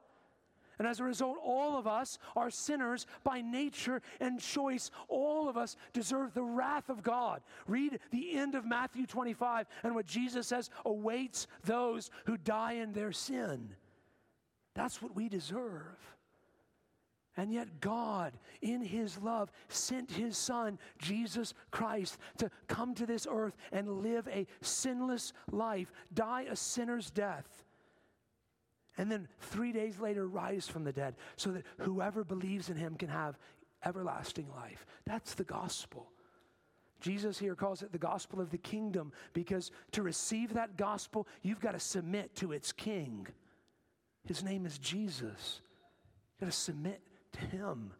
[0.77, 4.91] And as a result, all of us are sinners by nature and choice.
[5.07, 7.41] All of us deserve the wrath of God.
[7.67, 12.93] Read the end of Matthew 25 and what Jesus says awaits those who die in
[12.93, 13.75] their sin.
[14.73, 15.97] That's what we deserve.
[17.37, 23.27] And yet, God, in His love, sent His Son, Jesus Christ, to come to this
[23.29, 27.64] earth and live a sinless life, die a sinner's death,
[28.97, 32.95] and then three days later rise from the dead so that whoever believes in Him
[32.95, 33.37] can have
[33.83, 34.85] everlasting life.
[35.05, 36.07] That's the gospel.
[37.01, 41.59] Jesus here calls it the gospel of the kingdom because to receive that gospel, you've
[41.59, 43.27] got to submit to its king.
[44.25, 45.61] His name is Jesus.
[46.33, 47.01] You've got to submit
[47.33, 47.91] to him.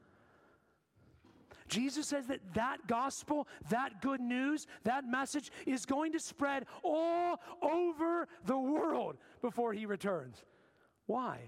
[1.68, 7.40] Jesus says that that gospel, that good news, that message is going to spread all
[7.62, 10.44] over the world before he returns.
[11.06, 11.40] Why?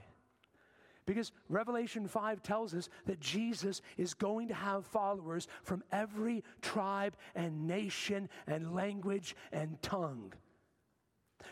[1.05, 7.15] Because Revelation 5 tells us that Jesus is going to have followers from every tribe
[7.33, 10.33] and nation and language and tongue.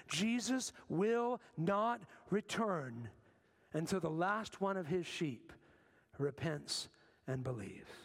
[0.09, 3.09] Jesus will not return
[3.73, 5.53] until the last one of his sheep
[6.17, 6.89] repents
[7.27, 8.04] and believes.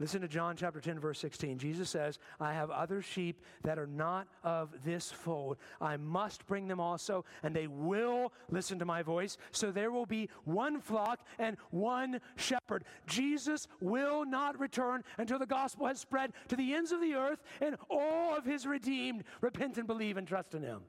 [0.00, 1.58] Listen to John chapter 10, verse 16.
[1.58, 5.56] Jesus says, I have other sheep that are not of this fold.
[5.80, 9.38] I must bring them also, and they will listen to my voice.
[9.50, 12.84] So there will be one flock and one shepherd.
[13.08, 17.42] Jesus will not return until the gospel has spread to the ends of the earth,
[17.60, 20.82] and all of his redeemed repent and believe and trust in him.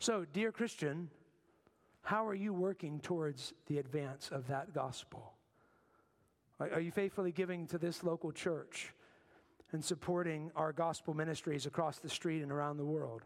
[0.00, 1.08] So, dear Christian,
[2.02, 5.33] how are you working towards the advance of that gospel?
[6.60, 8.92] Are, you faithfully giving to this local church
[9.72, 13.22] and supporting our gospel ministries across the street and around the world?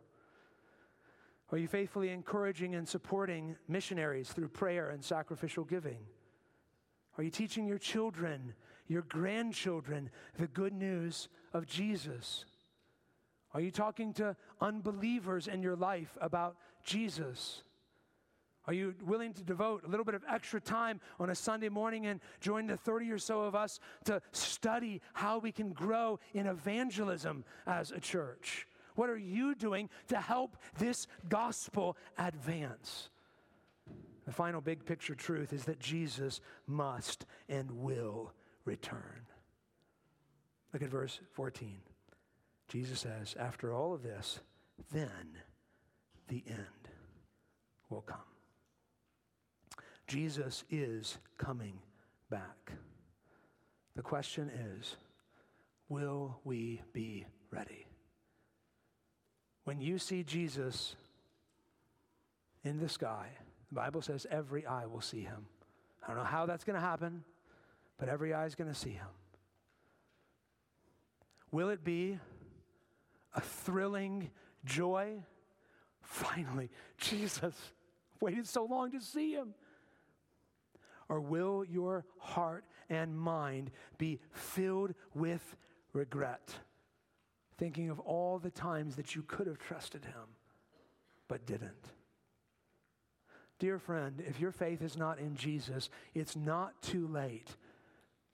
[1.53, 5.99] Are you faithfully encouraging and supporting missionaries through prayer and sacrificial giving?
[7.17, 8.55] Are you teaching your children,
[8.87, 12.47] your grandchildren, the good news of Jesus?
[13.53, 17.63] Are you talking to unbelievers in your life about Jesus?
[18.69, 22.05] Are you willing to devote a little bit of extra time on a Sunday morning
[22.07, 26.47] and join the 30 or so of us to study how we can grow in
[26.47, 28.69] evangelism as a church?
[28.95, 33.09] What are you doing to help this gospel advance?
[34.27, 38.35] The final big picture truth is that Jesus must and will
[38.67, 39.23] return.
[40.75, 41.79] Look at verse 14.
[42.69, 44.41] Jesus says, After all of this,
[44.93, 45.39] then
[46.29, 46.91] the end
[47.89, 48.19] will come.
[50.09, 51.79] Jesus is coming
[52.31, 52.73] back.
[53.95, 54.97] The question is
[55.89, 57.87] will we be ready?
[59.65, 60.97] When you see Jesus
[62.65, 63.29] in the sky,
[63.69, 65.47] the Bible says every eye will see him.
[66.03, 67.23] I don't know how that's going to happen,
[67.99, 69.07] but every eye is going to see him.
[71.53, 72.19] Will it be
[73.35, 74.31] a thrilling
[74.65, 75.15] joy.
[76.03, 77.55] Finally, Jesus
[78.21, 79.55] waited so long to see him.
[81.09, 85.57] Or will your heart and mind be filled with
[85.93, 86.55] regret,
[87.57, 90.37] thinking of all the times that you could have trusted him
[91.29, 91.93] but didn't?
[93.59, 97.57] Dear friend, if your faith is not in Jesus, it's not too late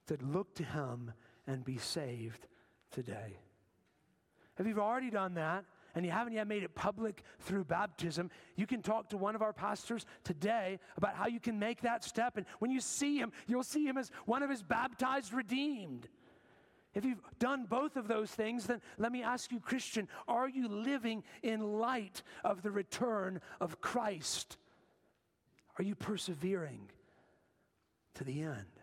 [0.06, 1.12] to look to him
[1.46, 2.46] and be saved
[2.90, 3.38] today.
[4.58, 5.64] If you've already done that,
[5.94, 9.42] and you haven't yet made it public through baptism, you can talk to one of
[9.42, 12.36] our pastors today about how you can make that step.
[12.36, 16.08] And when you see him, you'll see him as one of his baptized redeemed.
[16.94, 20.68] If you've done both of those things, then let me ask you, Christian, are you
[20.68, 24.56] living in light of the return of Christ?
[25.78, 26.88] Are you persevering
[28.14, 28.73] to the end?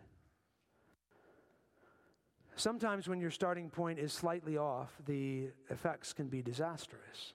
[2.56, 7.34] Sometimes, when your starting point is slightly off, the effects can be disastrous.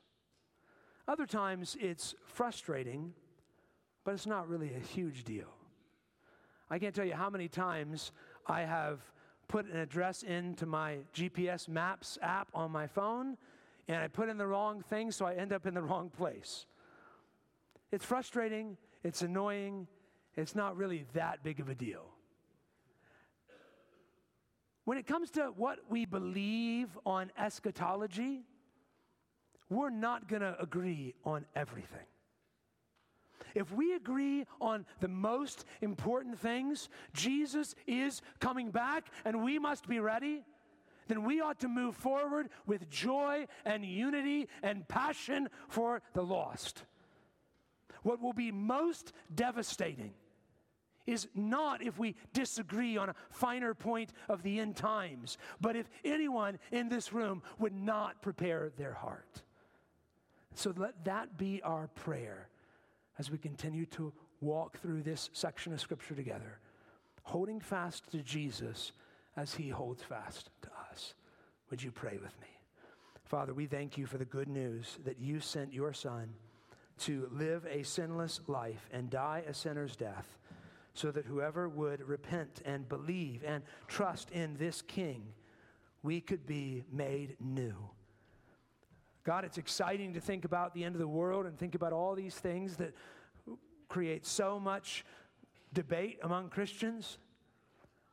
[1.07, 3.13] Other times, it's frustrating,
[4.03, 5.53] but it's not really a huge deal.
[6.70, 8.11] I can't tell you how many times
[8.45, 8.99] I have
[9.47, 13.38] put an address into my GPS Maps app on my phone,
[13.88, 16.65] and I put in the wrong thing, so I end up in the wrong place.
[17.91, 19.88] It's frustrating, it's annoying,
[20.36, 22.05] it's not really that big of a deal.
[24.88, 28.46] When it comes to what we believe on eschatology,
[29.70, 32.06] we're not going to agree on everything.
[33.54, 39.90] If we agree on the most important things, Jesus is coming back and we must
[39.90, 40.46] be ready,
[41.10, 46.86] then we ought to move forward with joy and unity and passion for the lost.
[48.04, 50.14] What will be most devastating
[51.08, 55.89] is not if we disagree on a finer point of the end times, but if
[56.05, 59.41] anyone in this room would not prepare their heart.
[60.53, 62.49] So let that be our prayer
[63.18, 66.60] as we continue to walk through this section of Scripture together,
[67.24, 68.91] holding fast to Jesus
[69.36, 71.14] as he holds fast to us.
[71.70, 72.47] Would you pray with me?
[73.24, 76.30] Father, we thank you for the good news that you sent your Son
[76.99, 80.37] to live a sinless life and die a sinner's death
[80.98, 85.24] so that whoever would repent and believe and trust in this King,
[86.02, 87.76] we could be made new.
[89.24, 92.16] God, it's exciting to think about the end of the world and think about all
[92.16, 92.93] these things that
[93.89, 95.06] create so much
[95.74, 97.18] debate among Christians.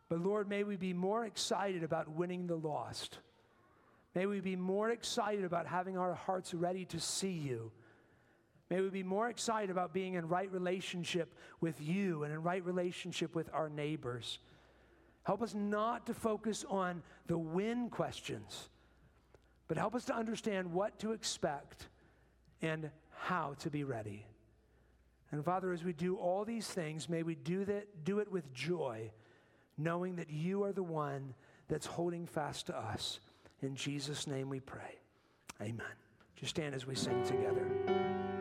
[0.08, 3.18] But Lord, may we be more excited about winning the lost.
[4.14, 7.72] May we be more excited about having our hearts ready to see you
[8.70, 12.64] May we be more excited about being in right relationship with you and in right
[12.64, 14.38] relationship with our neighbors.
[15.24, 18.68] Help us not to focus on the when questions,
[19.68, 21.88] but help us to understand what to expect
[22.62, 24.26] and how to be ready.
[25.30, 28.52] And Father, as we do all these things, may we do, that, do it with
[28.54, 29.10] joy,
[29.76, 31.34] knowing that you are the one
[31.68, 33.20] that's holding fast to us.
[33.62, 35.00] In Jesus' name we pray.
[35.60, 35.86] Amen.
[36.36, 38.33] Just stand as we sing together.